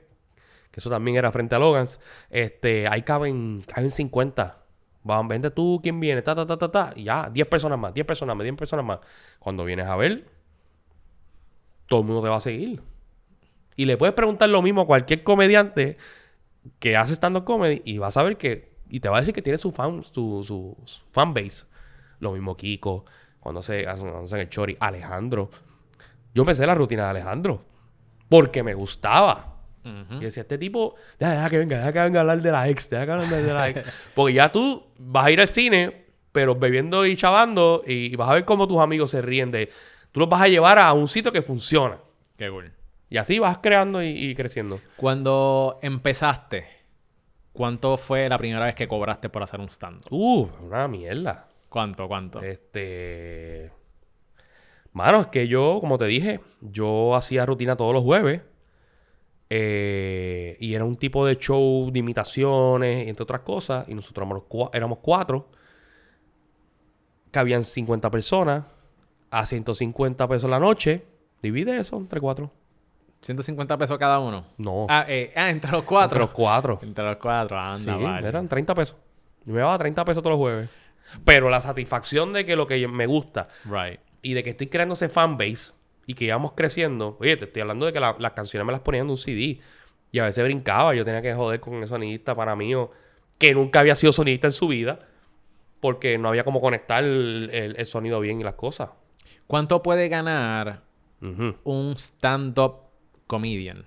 [0.70, 2.00] que eso también era frente a Logans.
[2.30, 4.61] Este, ahí caben, caben 50.
[5.04, 6.22] Van, vente tú, ¿quién viene?
[6.22, 6.92] Ta, ta, ta, ta, ta.
[6.94, 8.98] Y ya, 10 personas más, 10 personas más, 10 personas más.
[9.38, 10.28] Cuando vienes a ver,
[11.86, 12.82] todo el mundo te va a seguir.
[13.76, 15.96] Y le puedes preguntar lo mismo a cualquier comediante
[16.78, 18.72] que hace stand-up comedy y vas a ver que...
[18.88, 21.66] Y te va a decir que tiene su fan, su, su, su fanbase.
[22.18, 23.06] Lo mismo Kiko,
[23.40, 24.76] cuando se hacen el chori.
[24.78, 25.50] Alejandro.
[26.34, 27.64] Yo empecé la rutina de Alejandro.
[28.28, 29.51] Porque me gustaba.
[29.84, 32.68] Y decía, este tipo, deja, deja que venga, deja que venga a hablar de la
[32.68, 33.82] ex, deja que hablar de la ex.
[34.14, 38.28] Porque ya tú vas a ir al cine, pero bebiendo y chavando, y, y vas
[38.30, 39.70] a ver cómo tus amigos se ríen de...
[40.12, 41.98] Tú los vas a llevar a un sitio que funciona.
[42.36, 42.72] Qué cool.
[43.08, 44.80] Y así vas creando y, y creciendo.
[44.96, 46.66] Cuando empezaste,
[47.52, 50.00] ¿cuánto fue la primera vez que cobraste por hacer un stand?
[50.10, 51.48] Uh, una mierda.
[51.68, 52.40] ¿Cuánto, cuánto?
[52.42, 53.70] Este.
[54.92, 58.42] Mano, es que yo, como te dije, yo hacía rutina todos los jueves.
[59.54, 63.86] Eh, y era un tipo de show de imitaciones, entre otras cosas.
[63.86, 65.48] Y nosotros éramos, cua- éramos cuatro.
[67.30, 68.64] Cabían 50 personas.
[69.30, 71.04] A 150 pesos la noche.
[71.42, 72.50] Divide eso entre cuatro.
[73.22, 74.44] 150 pesos cada uno.
[74.58, 74.86] No.
[74.88, 76.16] Ah, eh, ah, entre los cuatro.
[76.16, 76.78] Entre los cuatro.
[76.82, 78.28] Entre los cuatro, Sí, anda, vale.
[78.28, 78.96] eran 30 pesos.
[79.44, 80.70] Yo me daba 30 pesos todos los jueves.
[81.24, 84.00] Pero la satisfacción de que lo que me gusta Right.
[84.22, 85.72] y de que estoy creando ese fanbase
[86.06, 87.16] y que íbamos creciendo.
[87.20, 89.60] Oye, te estoy hablando de que la- las canciones me las ponían de un CD.
[90.10, 90.94] Y a veces brincaba.
[90.94, 92.72] Yo tenía que joder con el sonidista para mí
[93.38, 94.98] que nunca había sido sonidista en su vida.
[95.80, 98.90] Porque no había como conectar el, el- el sonido bien y las cosas.
[99.46, 100.82] ¿Cuánto puede ganar
[101.64, 102.74] un stand-up
[103.26, 103.84] comedian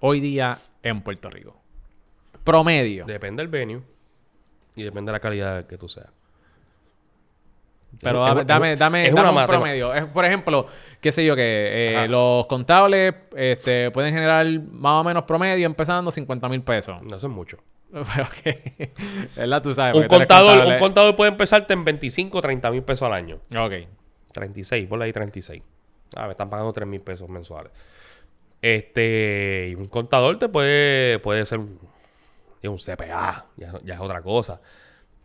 [0.00, 1.60] hoy día en Puerto Rico?
[2.44, 3.04] Promedio.
[3.06, 3.82] Depende del venue.
[4.74, 6.12] Y depende de la calidad que tú seas.
[8.00, 9.94] Pero Es- dame, dame, dame, es dame una un promedio.
[9.94, 10.66] Es, por ejemplo,
[11.00, 16.10] qué sé yo, que eh, los contables este, pueden generar más o menos promedio empezando
[16.10, 17.00] 50 mil pesos.
[17.02, 17.58] No, eso es mucho.
[17.92, 18.88] ok.
[19.36, 19.62] ¿Verdad?
[19.62, 19.94] Tú sabes.
[19.94, 20.74] Un contador, contable.
[20.74, 23.38] un contador puede empezarte en 25 o 30 mil pesos al año.
[23.56, 23.72] Ok.
[24.32, 25.62] 36, ponle ahí 36.
[26.16, 27.72] Ah, me están pagando 3 mil pesos mensuales.
[28.62, 31.78] Este, y un contador te puede, puede ser un,
[32.62, 34.60] un CPA, ya, ya es otra cosa.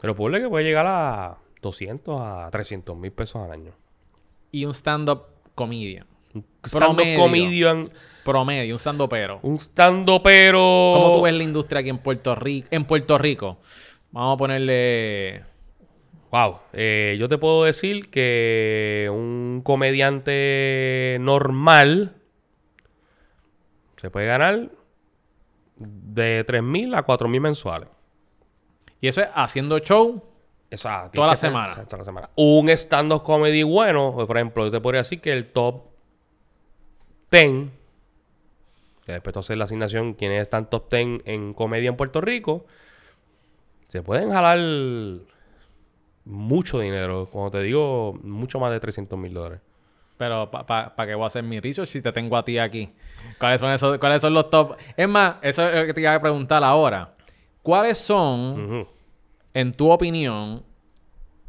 [0.01, 3.73] Pero ponle que puede llegar a 200 a 300 mil pesos al año.
[4.51, 5.23] Y un stand-up
[5.55, 6.05] comedian.
[6.33, 7.89] Un stand-up comedian,
[8.27, 9.39] Promedio, un stand pero.
[9.41, 12.67] un stand pero ¿Cómo tú ves la industria aquí en Puerto Rico?
[12.71, 13.57] En Puerto Rico.
[14.11, 15.45] Vamos a ponerle.
[16.29, 22.17] Wow, eh, yo te puedo decir que un comediante normal
[23.95, 24.71] se puede ganar
[25.77, 27.87] de 3 mil a 4 mil mensuales.
[28.99, 30.21] Y eso es haciendo show.
[30.69, 31.11] Exacto.
[31.15, 31.67] Toda la que- semana.
[31.67, 32.29] exacto, toda la semana.
[32.35, 35.83] Un stand-up comedy bueno, pues, por ejemplo, yo te podría decir que el top
[37.31, 37.69] 10,
[39.05, 42.65] que después tú haces la asignación, quienes están top 10 en comedia en Puerto Rico,
[43.87, 44.59] se pueden jalar
[46.25, 47.27] mucho dinero.
[47.31, 49.61] Cuando te digo, mucho más de 300 mil dólares.
[50.17, 52.89] Pero ¿para qué voy a hacer mi research si te tengo a ti aquí?
[53.39, 54.75] ¿Cuáles son esos, cuáles son los top?
[54.97, 57.13] Es más, eso es lo que te iba a preguntar ahora.
[57.61, 58.87] ¿Cuáles son.
[59.59, 60.63] En tu opinión,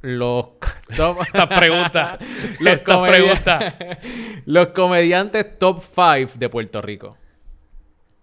[0.00, 0.46] los
[0.96, 1.20] top...
[1.26, 2.18] Estas preguntas.
[2.60, 3.74] los, estas preguntas.
[4.46, 7.16] los comediantes top 5 de Puerto Rico?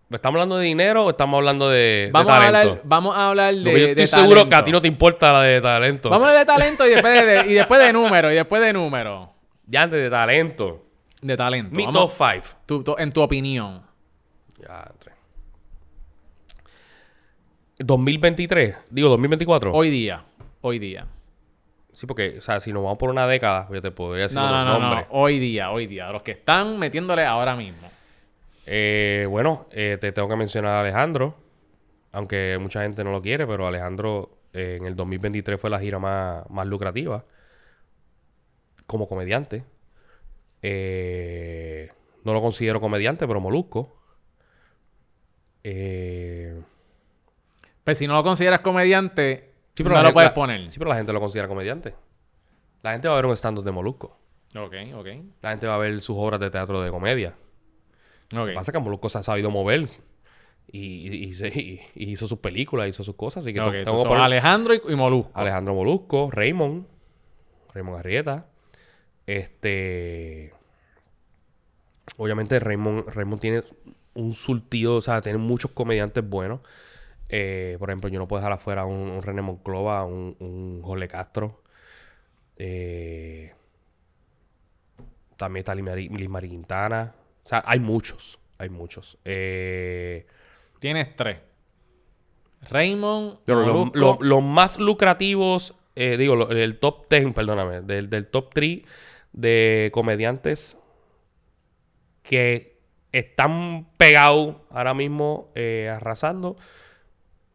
[0.10, 2.58] ¿Estamos hablando de dinero o estamos hablando de, de Vamos a, talento?
[2.58, 5.34] hablar, vamos a hablar de, yo estoy de seguro que a ti no te importa
[5.34, 6.10] la de talento.
[6.10, 8.72] Vamos a hablar de talento y después de, y después de número, y después de
[8.72, 9.34] número.
[9.68, 10.86] Ya antes de talento.
[11.22, 11.76] De talento.
[11.76, 12.48] Mi Vamos- top 5.
[12.66, 13.82] tu- tu- en tu opinión.
[14.62, 14.92] Ya.
[17.86, 19.72] 2023, digo 2024.
[19.72, 20.24] Hoy día.
[20.62, 21.06] Hoy día.
[21.94, 24.50] Sí, porque, o sea, si nos vamos por una década, yo te podría decir No,
[24.50, 25.06] los no, nombres.
[25.12, 26.12] Hoy día, hoy día.
[26.12, 27.88] Los que están metiéndole ahora mismo.
[28.66, 31.36] Eh, bueno, eh, te tengo que mencionar a Alejandro,
[32.12, 36.00] aunque mucha gente no lo quiere, pero Alejandro eh, en el 2023 fue la gira
[36.00, 37.24] más, más lucrativa
[38.88, 39.64] como comediante.
[42.24, 43.96] No lo considero comediante, pero molusco.
[45.68, 46.35] Eh,
[47.86, 50.70] Pues si no lo consideras comediante, sí, no la lo gente- puedes la- poner.
[50.72, 51.96] Sí, pero la gente lo considera comediante.
[52.84, 54.18] La gente va a ver un stand-up de molusco.
[54.58, 55.08] Ok, ok.
[55.42, 57.36] La gente va a ver sus obras de teatro de comedia.
[58.32, 58.50] Lo Ok.
[58.50, 59.88] que pasa es que Molusco se ha sabido mover.
[60.72, 63.44] Y, y- y se- y- y hizo sus películas, hizo sus cosas.
[63.44, 65.32] Así que Ok, to- tú tengo que poner Alejandro y, y Molusco.
[65.36, 66.86] Alejandro Molusco, Raymond,
[67.74, 68.48] Raymond Arrieta.
[69.28, 70.54] Este.
[72.18, 73.64] Obviamente, Raymond, Raymond tiene
[74.14, 76.62] un surtido, o sea, tiene muchos comediantes buenos.
[77.30, 80.82] Eh, por ejemplo, yo no puedo dejar afuera a un, un René Monclova, un, un
[80.84, 81.64] Jorge Castro.
[82.58, 83.54] Eh,
[85.38, 87.14] también está Liz Mari, Quintana.
[87.44, 88.40] O sea, hay muchos.
[88.58, 89.18] Hay muchos.
[89.26, 90.26] Eh,
[90.80, 91.40] Tienes tres.
[92.70, 98.28] Raymond, lo- lo- los más lucrativos, eh, digo, lo- el top 10, perdóname, del, del
[98.28, 98.82] top 3
[99.34, 100.78] de comediantes
[102.24, 102.80] que
[103.12, 106.56] están pegados ahora mismo eh, arrasando,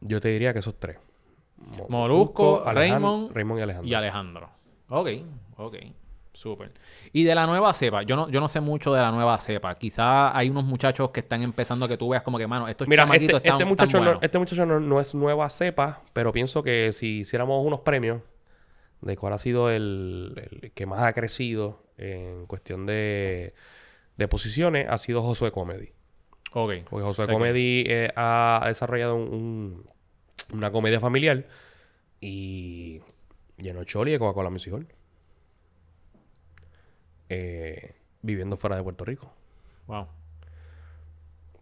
[0.00, 0.98] yo te diría que esos tres.
[1.56, 3.88] Mo- Molusco, Raymond Raymond y Alejandro.
[3.90, 4.50] y Alejandro.
[4.88, 5.08] Ok,
[5.56, 5.76] ok.
[6.32, 6.72] Súper.
[7.12, 9.74] Y de la nueva cepa, yo no, yo no sé mucho de la nueva cepa.
[9.76, 13.02] Quizá hay unos muchachos que están empezando que tú veas como que, mano, estos Mira,
[13.02, 14.22] chamaquitos este, están, este muchacho, están no, buenos.
[14.22, 18.22] este muchacho no, no es nueva cepa, pero pienso que si hiciéramos unos premios
[19.02, 23.52] de cuál ha sido el, el que más ha crecido en cuestión de,
[24.16, 25.90] de posiciones, ha sido Josué Comedy.
[26.52, 26.72] Ok.
[26.88, 29.90] Porque Josué Sé que- Comedy eh, ha desarrollado un- un-
[30.52, 31.46] una comedia familiar
[32.20, 33.00] y
[33.56, 34.86] llenó Choli de Coca-Cola Music Hall.
[37.28, 39.32] Eh, viviendo fuera de Puerto Rico.
[39.86, 40.02] Wow.
[40.02, 40.08] O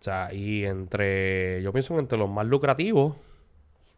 [0.01, 3.17] sea, y entre, yo pienso que entre los más lucrativos,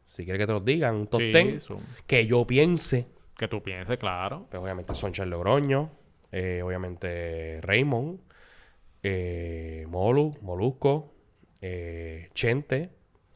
[0.07, 3.07] si quieres que te los digan, un top Sí, 10, son- que yo piense,
[3.39, 4.47] Que tú pienses, claro.
[4.51, 5.91] pues obviamente son Charles Logroño,
[6.33, 8.19] eh, obviamente Raymond,
[9.03, 11.13] eh, Molu, Molusco,
[11.61, 12.91] eh, Chente.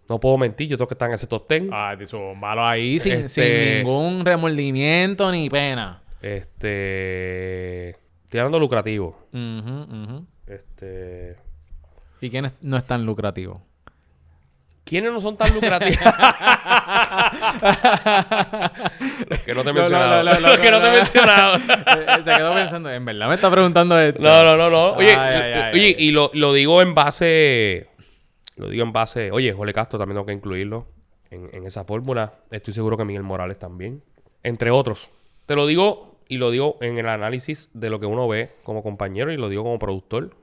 [0.08, 1.64] No puedo mentir, yo tengo que estar en ese top 10.
[1.72, 6.02] Ay, de son malos ahí sin, Este- sin ningún remordimiento ni pena.
[6.20, 7.90] Este,
[8.24, 9.16] estoy hablando lucrativo.
[9.32, 10.26] Ujú, ujú.
[10.46, 11.36] Este,
[12.20, 13.62] ¿Y quiénes no es tan lucrativo?
[14.84, 15.98] ¿Quiénes no son tan lucrativos?
[19.28, 20.22] los que no te he mencionado.
[20.22, 21.58] no, no, no, los que no te he mencionado.
[21.58, 24.20] Se quedó pensando, en verdad me está preguntando esto.
[24.22, 24.92] No, no, no, no.
[24.92, 27.88] Oye, Ay, ay, ay, oye y lo, lo digo en base.
[28.56, 29.30] Lo digo en base.
[29.32, 30.86] Oye, Jorge Castro también tengo que incluirlo.
[31.30, 32.34] en, en esa fórmula.
[32.50, 34.02] Estoy seguro que Miguel Morales también.
[34.42, 35.10] Entre otros.
[35.46, 38.82] Te lo digo y lo digo en el análisis de lo que uno ve como
[38.82, 40.36] compañero y lo digo como productor.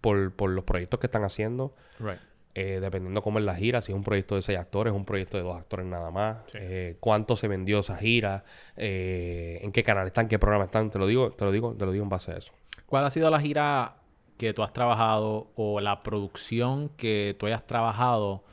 [0.00, 1.74] Por, por los proyectos que están haciendo.
[2.00, 2.18] Right.
[2.54, 5.38] Eh, dependiendo cómo es la gira, si es un proyecto de seis actores, un proyecto
[5.38, 8.44] de dos actores nada más, eh, cuánto se vendió esa gira,
[8.76, 11.86] eh, en qué canal están, qué programa están, te lo digo, te lo digo, te
[11.86, 12.52] lo digo en base a eso.
[12.84, 13.96] ¿Cuál ha sido la gira
[14.36, 18.44] que tú has trabajado o la producción que tú hayas trabajado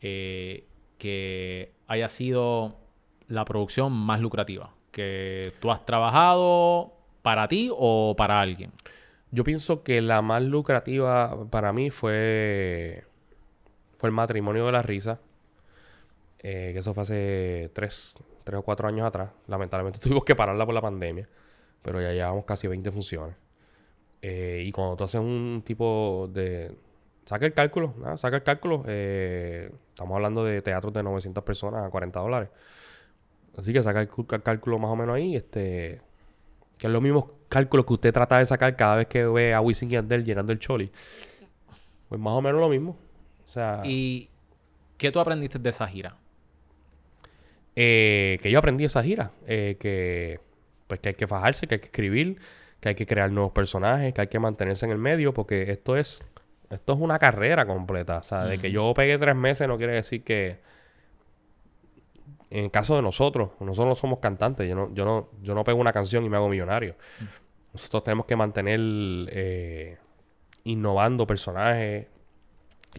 [0.00, 0.66] eh,
[0.96, 2.78] que haya sido
[3.28, 4.70] la producción más lucrativa?
[4.90, 8.72] Que tú has trabajado para ti o para alguien.
[9.32, 13.04] Yo pienso que la más lucrativa para mí fue
[13.96, 15.20] fue el matrimonio de la risa.
[16.40, 19.30] eh, que eso fue hace tres, tres o cuatro años atrás.
[19.46, 21.28] Lamentablemente tuvimos que pararla por la pandemia.
[21.82, 23.36] Pero ya llevamos casi 20 funciones.
[24.22, 26.74] Eh, y cuando tú haces un tipo de...
[27.26, 28.16] Saca el cálculo, ¿no?
[28.18, 28.84] saca el cálculo.
[28.86, 32.48] eh, estamos hablando de teatros de 900 personas a 40 dólares.
[33.56, 35.36] Así que saca el, cu- el cálculo más o menos ahí.
[35.36, 36.00] Este,
[36.78, 39.60] que es los mismos cálculos que usted trata de sacar cada vez que ve a
[39.60, 40.90] Wisin y Yandel llenando el choli.
[42.08, 42.96] Pues más o menos lo mismo.
[43.44, 44.28] O sea, ¿Y
[44.98, 46.16] qué tú aprendiste de esa gira?
[47.76, 49.32] eh, que yo aprendí esa gira.
[49.46, 50.40] eh, que
[50.86, 52.38] pues que hay que fajarse, que hay que escribir,
[52.80, 55.96] que hay que crear nuevos personajes, que hay que mantenerse en el medio, porque esto
[55.96, 56.22] es,
[56.70, 58.18] esto es una carrera completa.
[58.18, 60.58] O sea, de que yo pegué tres meses no quiere decir que.
[62.50, 64.68] En el caso de nosotros, nosotros no somos cantantes.
[64.68, 66.94] Yo no, yo no, yo no pego una canción y me hago millonario.
[67.72, 68.78] Nosotros tenemos que mantener
[69.32, 69.98] eh,
[70.62, 72.06] innovando personajes,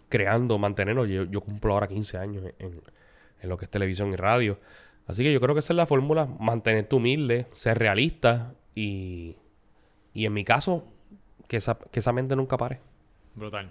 [0.08, 1.08] creando, mantenernos.
[1.08, 2.80] Yo, yo cumplo ahora 15 años en,
[3.40, 4.58] en lo que es televisión y radio.
[5.06, 9.36] Así que yo creo que esa es la fórmula, mantenerte humilde, ser realista y,
[10.12, 10.84] y en mi caso,
[11.46, 12.80] que esa, que esa mente nunca pare.
[13.34, 13.70] Brutal.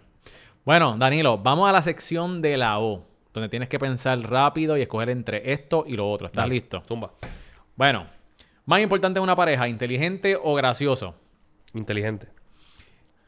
[0.64, 4.82] Bueno, Danilo, vamos a la sección de la O, donde tienes que pensar rápido y
[4.82, 6.28] escoger entre esto y lo otro.
[6.28, 6.82] ¿Estás Dale, listo?
[6.88, 7.12] Zumba.
[7.76, 8.08] Bueno,
[8.66, 11.16] más importante en una pareja, inteligente o gracioso.
[11.74, 12.30] Inteligente.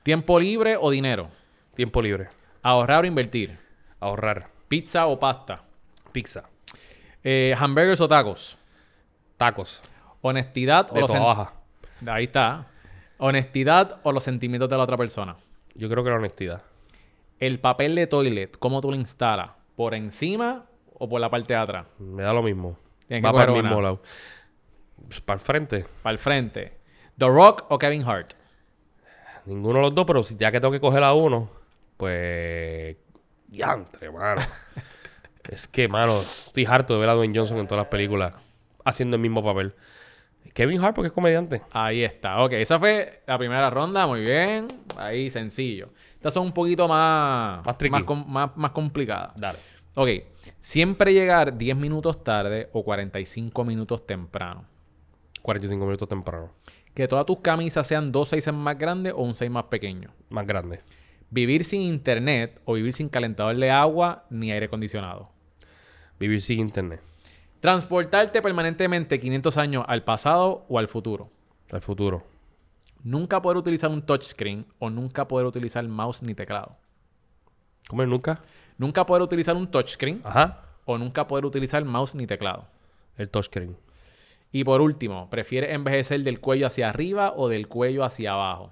[0.03, 1.29] Tiempo libre o dinero.
[1.75, 2.29] Tiempo libre.
[2.67, 3.57] Ahorrar o invertir.
[4.01, 4.49] Ahorrar.
[4.67, 5.63] Pizza o pasta.
[6.11, 6.49] Pizza.
[7.23, 8.57] Eh, hamburgers o tacos.
[9.37, 9.81] Tacos.
[10.21, 11.53] Honestidad o los toda sen- baja.
[12.07, 12.67] Ahí está.
[13.19, 15.37] Honestidad o los sentimientos de la otra persona.
[15.75, 16.61] Yo creo que la honestidad.
[17.39, 19.51] El papel de toilet, ¿cómo tú lo instalas?
[19.77, 21.85] ¿Por encima o por la parte de atrás?
[21.99, 22.77] Me da lo mismo.
[23.07, 23.83] Tienes que Va para el coger mismo una.
[23.87, 24.01] lado.
[25.07, 25.85] Pues, para el frente.
[26.03, 26.77] Para el frente.
[27.17, 28.33] ¿The Rock o Kevin Hart?
[29.45, 31.49] Ninguno de los dos, pero si ya que tengo que coger a uno,
[31.97, 32.95] pues.
[33.47, 34.41] Diantre, mano.
[35.49, 38.35] es que, mano, estoy harto de ver a Dwayne Johnson en todas las películas
[38.85, 39.73] haciendo el mismo papel.
[40.53, 41.61] Kevin Hart, porque es comediante.
[41.71, 42.43] Ahí está.
[42.43, 44.07] Ok, esa fue la primera ronda.
[44.07, 44.67] Muy bien.
[44.95, 45.87] Ahí, sencillo.
[46.15, 47.63] Estas son un poquito más...
[47.63, 47.91] Más tricky.
[47.91, 49.33] Más, com- más, más complicadas.
[49.35, 49.59] Dale.
[49.93, 50.09] Ok.
[50.59, 54.65] Siempre llegar 10 minutos tarde o 45 minutos temprano.
[55.43, 56.51] 45 minutos temprano.
[56.95, 60.09] Que todas tus camisas sean dos sizes más grandes o un size más pequeño.
[60.29, 60.79] Más grande.
[61.29, 65.29] Vivir sin internet o vivir sin calentador de agua ni aire acondicionado.
[66.19, 67.01] Vivir sin internet.
[67.59, 71.29] Transportarte permanentemente 500 años al pasado o al futuro.
[71.71, 72.23] Al futuro.
[73.03, 76.71] Nunca poder utilizar un touchscreen o nunca poder utilizar mouse ni teclado.
[77.87, 78.41] ¿Cómo es nunca?
[78.77, 80.63] Nunca poder utilizar un touchscreen Ajá.
[80.85, 82.67] o nunca poder utilizar mouse ni teclado.
[83.17, 83.77] El touchscreen.
[84.51, 88.69] Y por último, ¿prefieres envejecer del cuello hacia arriba o del cuello hacia abajo?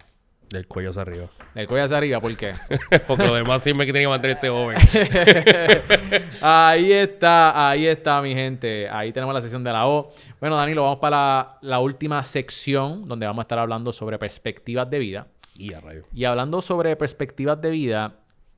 [0.50, 1.30] Del cuello hacia arriba.
[1.54, 2.54] Del cuello hacia arriba, ¿por qué?
[3.08, 4.78] Porque lo demás siempre que tiene que mantenerse joven.
[6.42, 8.88] ahí está, ahí está, mi gente.
[8.90, 10.12] Ahí tenemos la sección de la O.
[10.40, 14.90] Bueno, Danilo, vamos para la, la última sección donde vamos a estar hablando sobre perspectivas
[14.90, 15.28] de vida.
[15.58, 16.04] y a rayo.
[16.14, 18.16] Y hablando sobre perspectivas de vida,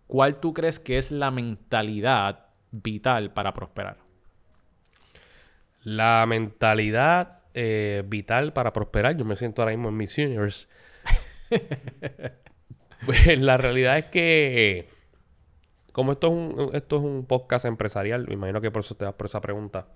[0.07, 3.97] ¿cuál tú crees que es la mentalidad vital para prosperar?
[5.83, 9.15] La mentalidad eh, vital para prosperar.
[9.15, 10.67] Yo me siento ahora mismo en Miss Universe.
[13.05, 14.87] Pues la realidad es que,
[15.93, 19.05] como esto es un, esto es un podcast empresarial, me imagino que por eso te
[19.05, 19.87] das por esa pregunta.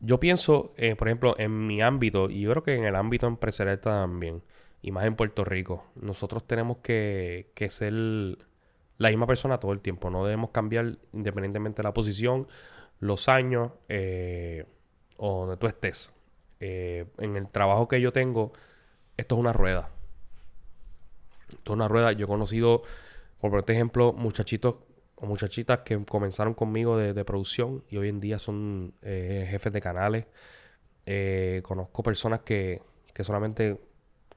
[0.00, 3.26] Yo pienso, eh, por ejemplo, en mi ámbito, y yo creo que en el ámbito
[3.26, 4.42] empresarial también,
[4.80, 9.80] y más en Puerto Rico, nosotros tenemos que, que ser la misma persona todo el
[9.80, 10.10] tiempo.
[10.10, 12.48] No debemos cambiar independientemente de la posición,
[13.00, 14.64] los años eh,
[15.16, 16.12] o donde tú estés.
[16.60, 18.52] Eh, en el trabajo que yo tengo,
[19.16, 19.90] esto es una rueda.
[21.64, 22.12] Es una rueda.
[22.12, 22.82] Yo he conocido,
[23.40, 24.76] por ponerte ejemplo, muchachitos
[25.16, 29.80] o muchachitas que comenzaron conmigo de, producción y hoy en día son eh, jefes de
[29.80, 30.26] canales.
[31.06, 32.82] Eh, conozco personas que,
[33.14, 33.80] que solamente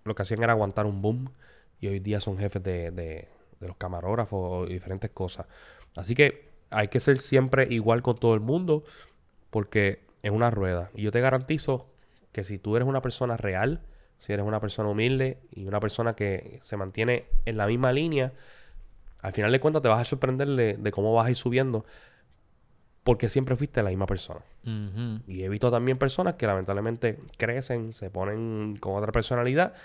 [0.04, 1.32] lo que hacían era aguantar un boom
[1.80, 3.28] y hoy día son jefes de, de-
[3.60, 5.48] de los camarógrafos y diferentes cosas.
[5.96, 8.84] Así que hay que ser siempre igual con todo el mundo
[9.50, 10.92] porque es una rueda.
[10.94, 11.88] Y yo te garantizo
[12.32, 13.82] que si tú eres una persona real,
[14.26, 18.34] si eres una persona humilde y una persona que se mantiene en la misma línea,
[19.20, 21.86] al final de cuentas te vas a sorprender de, cómo vas a ir subiendo
[23.04, 24.42] porque siempre fuiste la misma persona.
[25.28, 29.76] Y he visto también personas que lamentablemente crecen, se ponen con otra personalidad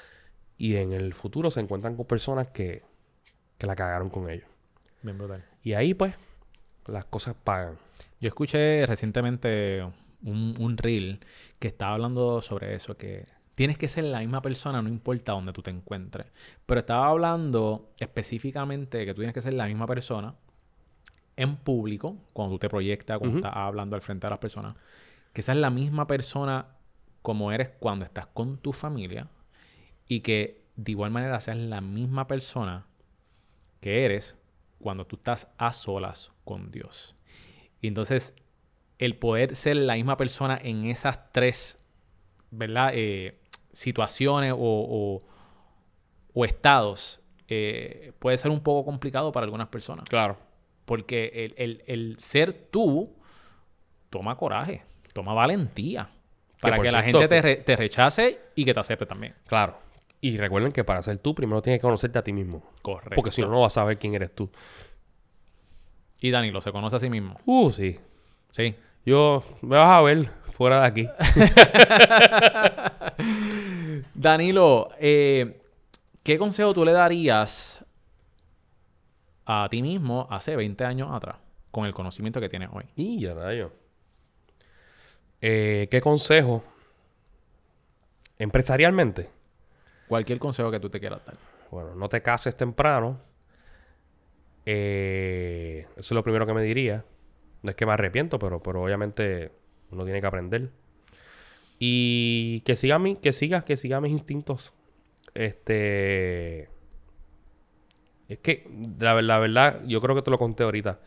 [0.57, 2.83] y en el futuro se encuentran con personas que,
[3.59, 4.49] que la cagaron con ellos.
[5.03, 5.45] Bien brutal.
[5.63, 6.15] Y ahí pues
[6.87, 7.77] las cosas pagan.
[8.23, 9.83] Yo escuché recientemente
[10.23, 11.21] un, un reel
[11.59, 13.27] que estaba hablando sobre eso, que
[13.61, 16.27] tienes que ser la misma persona, no importa dónde tú te encuentres.
[16.65, 20.35] Pero estaba hablando específicamente que tú tienes que ser la misma persona
[21.37, 24.77] en público, cuando tú te proyectas, cuando estás hablando al frente de las personas,
[25.35, 26.69] que seas la misma persona
[27.21, 29.29] como eres cuando estás con tu familia
[30.09, 32.87] y que de igual manera seas la misma persona
[33.83, 34.39] que eres
[34.79, 37.15] cuando tú estás a solas con Dios.
[37.83, 38.35] Y entonces,
[38.99, 41.79] el poder ser la misma persona en esas tres,
[42.51, 42.93] ¿verdad?
[42.95, 43.37] Eh,
[43.73, 45.21] situaciones o,
[46.45, 50.09] estados eh, puede ser un poco complicado para algunas personas.
[50.09, 50.37] Claro.
[50.85, 51.53] Porque
[51.87, 53.15] el, ser tú
[54.09, 56.11] toma coraje, toma valentía.
[56.61, 59.35] Para que, la gente te, te, rechace y que te acepte también.
[59.47, 59.79] Claro.
[60.21, 62.63] Y recuerden que para ser tú, primero tienes que conocerte a ti mismo.
[62.83, 63.15] Correcto.
[63.15, 64.51] Porque si no, no vas a saber quién eres tú.
[66.21, 67.37] Y Danilo, ¿se conoce a sí mismo?
[67.47, 67.99] Uh, sí.
[68.51, 68.75] Sí.
[69.05, 71.09] Yo, me vas a ver fuera de aquí.
[74.15, 75.63] Danilo, eh,
[76.23, 77.85] ¿qué consejo tú le darías
[79.47, 81.37] a ti mismo hace 20 años atrás
[81.71, 82.85] con el conocimiento que tienes hoy?
[82.95, 83.73] Y ya rayo.
[85.41, 86.63] Eh, ¿Qué consejo?
[88.39, 89.31] Empresarialmente.
[90.09, 91.37] Cualquier consejo que tú te quieras dar.
[91.71, 93.19] Bueno, no te cases temprano.
[94.67, 97.05] Eh, eso es lo primero que me diría.
[97.63, 99.53] No es que me arrepiento, pero, pero obviamente
[99.91, 100.71] uno tiene que aprender.
[101.79, 104.73] Y que siga mi, que siga, que siga mis instintos.
[105.35, 106.69] Este.
[108.29, 108.69] Es que,
[109.01, 111.01] la, verdad, yo creo que te lo conté ahorita.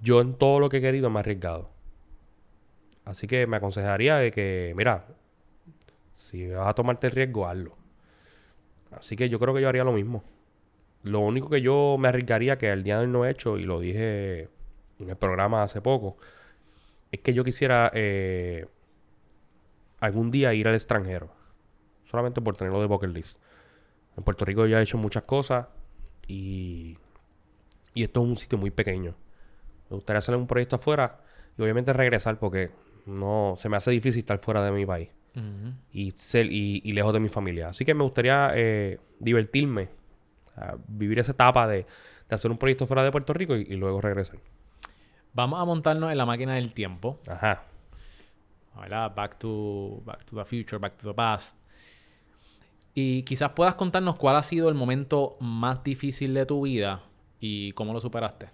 [0.00, 1.70] Yo en todo lo que he querido me he arriesgado.
[3.04, 5.06] Así que me aconsejaría de que, mira,
[6.14, 7.76] si vas a tomarte el riesgo, hazlo.
[8.92, 10.22] Así que yo creo que yo haría lo mismo.
[11.02, 13.64] Lo único que yo me arriesgaría, que el día de hoy no he hecho, y
[13.64, 14.48] lo dije
[15.02, 16.16] en el programa hace poco,
[17.10, 18.66] es que yo quisiera eh,
[20.00, 21.30] algún día ir al extranjero.
[22.04, 23.40] Solamente por tenerlo de bucket list.
[24.16, 25.66] En Puerto Rico ya he hecho muchas cosas
[26.26, 26.98] y,
[27.94, 29.14] y esto es un sitio muy pequeño.
[29.90, 31.20] Me gustaría hacer un proyecto afuera
[31.56, 32.70] y obviamente regresar porque
[33.06, 35.08] no se me hace difícil estar fuera de mi país
[35.92, 37.68] y, ser, y, lejos de mi familia.
[37.68, 39.88] Así que me gustaría eh, divertirme,
[40.88, 41.86] vivir esa etapa de,
[42.28, 44.38] hacer un proyecto fuera de Puerto Rico y luego regresar.
[45.34, 47.18] Vamos a montarnos en la máquina del tiempo.
[47.26, 47.64] Ajá.
[48.78, 49.14] ¿Verdad?
[49.14, 51.58] Back to, back to the future, back to the past.
[52.94, 57.02] Y quizás puedas contarnos cuál ha sido el momento más difícil de tu vida
[57.40, 58.50] y cómo lo superaste.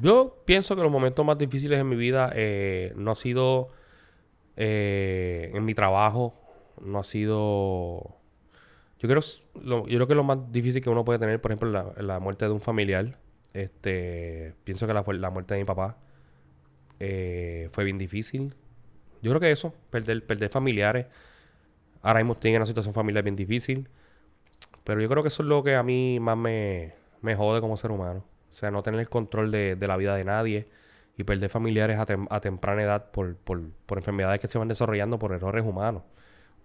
[0.00, 3.68] Yo pienso que los momentos más difíciles en mi vida eh, no ha sido
[4.56, 6.34] eh, en mi trabajo,
[6.80, 8.16] no ha sido...
[8.98, 9.20] Yo creo,
[9.62, 12.46] yo creo que lo más difícil que uno puede tener, por ejemplo, la, la muerte
[12.46, 13.18] de un familiar.
[13.54, 15.96] Este, pienso que la, muerte de mi papá
[17.00, 18.54] eh, fue bien difícil.
[19.22, 21.06] Yo creo que eso, perder, familiares.
[22.02, 23.88] Ahora mismo estoy en una situación familiar bien difícil.
[24.82, 27.76] Pero yo creo que eso es lo que a mí más me, me jode como
[27.76, 28.24] ser humano.
[28.50, 30.68] O sea, no tener el control de, de la vida de nadie
[31.16, 35.18] y perder familiares a, a temprana edad por, por, por, enfermedades que se van desarrollando
[35.18, 36.02] por errores humanos.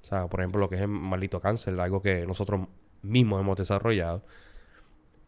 [0.02, 2.68] O sea, por ejemplo, lo que es el maldito cáncer, algo que nosotros
[3.02, 4.24] mismos hemos desarrollado.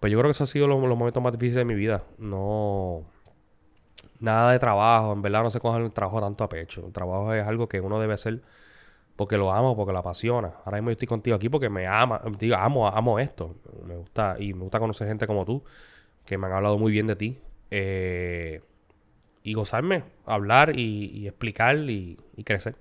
[0.02, 2.04] Pues yo creo que esos han sido los, momentos más difíciles de mi vida.
[2.18, 3.04] No.
[4.20, 5.14] Nada de trabajo.
[5.14, 6.88] En verdad no se coge el trabajo tanto a pecho.
[6.88, 8.42] El trabajo es algo que uno debe hacer
[9.16, 10.54] porque lo amo, porque lo apasiona.
[10.66, 12.20] Ahora mismo estoy contigo aquí porque me ama.
[12.40, 13.58] Digo, amo, amo esto.
[13.86, 14.38] Me gusta.
[14.40, 15.64] Y me gusta conocer gente como tú.
[16.26, 17.40] Que me han hablado muy bien de ti.
[17.70, 18.62] Eh,
[19.44, 22.76] y gozarme, hablar y, explicar y, crecer.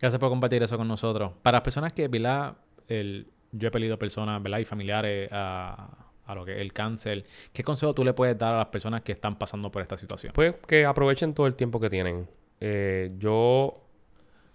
[0.00, 1.30] Gracias por compartir eso con nosotros.
[1.42, 2.56] Para las personas que, ¿verdad?
[2.88, 4.58] El, yo he pedido personas, ¿verdad?
[4.58, 7.24] Y familiares a, lo que el cáncer.
[7.52, 10.32] ¿Qué consejo tú le puedes dar a las personas que están pasando por esta situación?
[10.34, 12.26] Pues que aprovechen todo el tiempo que tienen.
[12.58, 13.82] Eh, yo,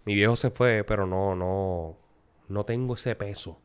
[0.06, 1.98] mi viejo se fue, pero no, no,
[2.50, 3.60] no tengo ese peso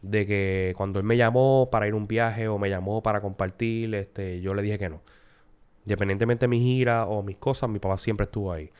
[0.00, 3.20] de que cuando él me llamó para ir a un viaje o me llamó para
[3.20, 5.02] compartir, este, yo le dije que no.
[5.84, 8.70] Independientemente de mi gira o mis cosas, mi papá siempre estuvo ahí.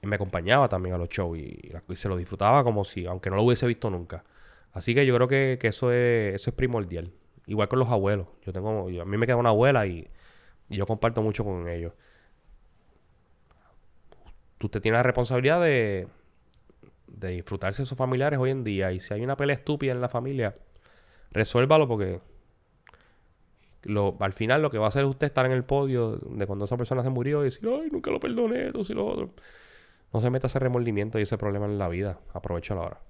[0.00, 3.28] Y me acompañaba también a los shows y, y se lo disfrutaba como si, aunque
[3.28, 4.24] no lo hubiese visto nunca.
[4.72, 7.12] Así que yo creo que, eso, es, eso es primordial.
[7.46, 8.26] Igual con los abuelos.
[8.44, 10.08] Yo tengo, a mí me queda una abuela y
[10.68, 11.92] yo comparto mucho con ellos.
[14.58, 16.08] Tú te tienes la responsabilidad de,
[17.06, 18.92] disfrutarse de sus familiares hoy en día.
[18.92, 20.56] Y si hay una pelea estúpida en la familia,
[21.32, 22.20] resuélvalo porque
[24.20, 26.76] al final lo que va a hacer usted estar en el podio de cuando esa
[26.76, 29.30] persona se murió y decir, ay, nunca lo perdoné, esto y lo otro.
[30.12, 32.20] No se meta ese remordimiento y ese problema en la vida.
[32.32, 33.00] Aprovecha la hora.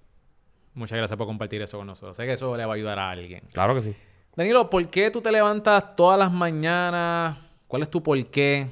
[0.74, 2.16] Muchas gracias por compartir eso con nosotros.
[2.16, 3.42] Sé que eso le va a ayudar a alguien.
[3.52, 3.96] Claro que sí.
[4.34, 7.38] Danilo, ¿por qué tú te levantas todas las mañanas?
[7.68, 8.70] ¿Cuál es tu por qué?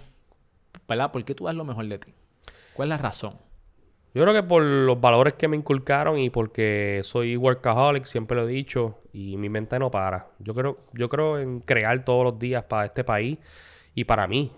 [0.88, 1.12] ¿Verdad?
[1.12, 2.14] ¿Por qué tú das lo mejor de ti?
[2.72, 3.34] ¿Cuál es la razón?
[4.12, 8.48] Yo creo que por los valores que me inculcaron y porque soy workaholic, siempre lo
[8.48, 10.28] he dicho, y mi mente no para.
[10.38, 13.38] Yo creo, yo creo en crear todos los días para este país
[13.94, 14.50] y para mí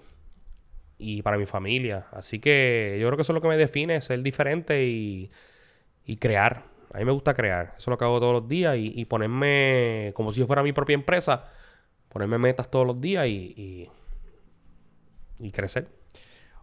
[0.96, 2.06] y para mi familia.
[2.12, 5.30] Así que yo creo que eso es lo que me define, ser diferente y,
[6.06, 6.71] y crear.
[6.92, 7.74] A mí me gusta crear.
[7.76, 10.62] Eso es lo que hago todos los días y, y ponerme como si yo fuera
[10.62, 11.44] mi propia empresa,
[12.08, 13.90] ponerme metas todos los días y, y,
[15.46, 15.88] y crecer.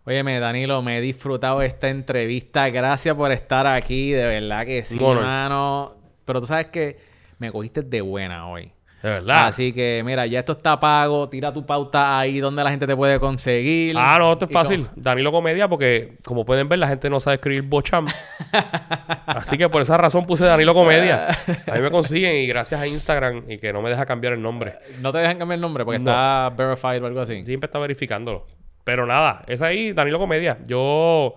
[0.06, 2.70] Óyeme, Danilo, me he disfrutado esta entrevista.
[2.70, 5.96] Gracias por estar aquí, de verdad que sí, hermano.
[6.26, 6.98] Pero tú sabes que
[7.38, 8.72] me cogiste de buena hoy.
[9.02, 9.48] De verdad.
[9.48, 11.30] Así que, mira, ya esto está pago.
[11.30, 13.96] Tira tu pauta ahí donde la gente te puede conseguir.
[13.98, 14.88] Ah, no, esto es fácil.
[14.88, 18.08] como- Danilo Comedia, porque como pueden ver, la gente no sabe escribir Bocham.
[19.26, 21.28] Así que por esa razón puse Danilo Comedia.
[21.68, 24.42] A mí me consiguen y gracias a Instagram y que no me deja cambiar el
[24.42, 24.76] nombre.
[25.02, 26.10] No te dejan cambiar el nombre porque No.
[26.12, 27.44] está verified o algo así.
[27.44, 28.48] Siempre está verificándolo.
[28.84, 30.58] Pero nada, es ahí, Danilo Comedia.
[30.66, 31.36] Yo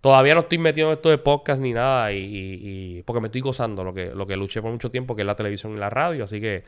[0.00, 2.12] todavía no estoy metido en esto de podcast ni nada.
[2.12, 5.14] Y, y- y- porque me estoy gozando lo que, lo que luché por mucho tiempo,
[5.14, 6.24] que es la televisión y la radio.
[6.24, 6.64] Así que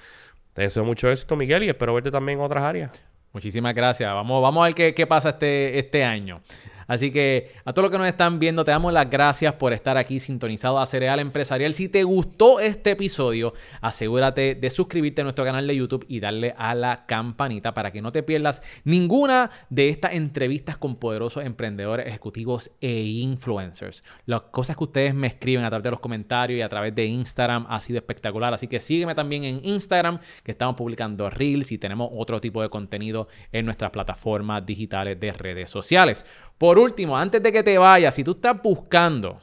[0.53, 2.91] te deseo mucho éxito, Miguel, y espero verte también en otras áreas.
[3.33, 4.13] Muchísimas gracias.
[4.13, 6.41] Vamos, vamos a ver qué, qué pasa este, este año.
[6.91, 9.97] Así que a todos los que nos están viendo, te damos las gracias por estar
[9.97, 11.73] aquí sintonizado a Cereal Empresarial.
[11.73, 16.53] Si te gustó este episodio, asegúrate de suscribirte a nuestro canal de YouTube y darle
[16.59, 22.09] a la campanita para que no te pierdas ninguna de estas entrevistas con poderosos emprendedores,
[22.09, 24.03] ejecutivos e influencers.
[24.27, 27.07] Las cosas que ustedes me escriben a través de los comentarios y a través de
[27.07, 28.53] Instagram ha sido espectacular.
[28.53, 32.69] Así que sígueme también en Instagram, que estamos publicando reels y tenemos otro tipo de
[32.69, 36.27] contenido en nuestras plataformas digitales de redes sociales.
[36.61, 39.41] Por último, antes de que te vayas, si tú estás buscando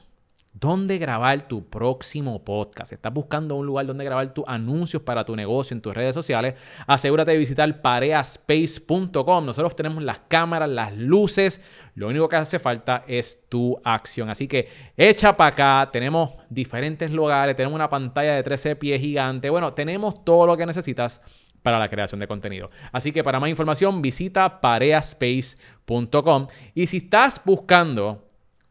[0.53, 5.35] dónde grabar tu próximo podcast, estás buscando un lugar donde grabar tus anuncios para tu
[5.35, 6.53] negocio en tus redes sociales,
[6.85, 9.45] asegúrate de visitar pareaspace.com.
[9.47, 11.59] Nosotros tenemos las cámaras, las luces,
[11.95, 14.29] lo único que hace falta es tu acción.
[14.29, 19.49] Así que echa para acá, tenemos diferentes lugares, tenemos una pantalla de 13 pies gigante,
[19.49, 21.19] bueno, tenemos todo lo que necesitas
[21.67, 22.67] para la creación de contenido.
[22.93, 28.23] Así que para más información visita pareaspace.com y si estás buscando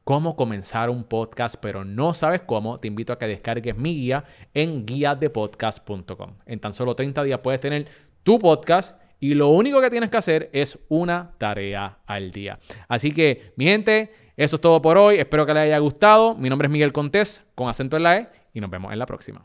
[0.02, 4.24] cómo comenzar un podcast pero no sabes cómo, te invito a que descargues mi guía
[4.54, 6.36] en guiadepodcast.com.
[6.46, 7.86] En tan solo 30 días puedes tener
[8.22, 12.58] tu podcast y lo único que tienes que hacer es una tarea al día.
[12.88, 15.16] Así que, mi gente, eso es todo por hoy.
[15.16, 16.34] Espero que les haya gustado.
[16.34, 19.04] Mi nombre es Miguel Contés con acento en la E y nos vemos en la
[19.04, 19.44] próxima.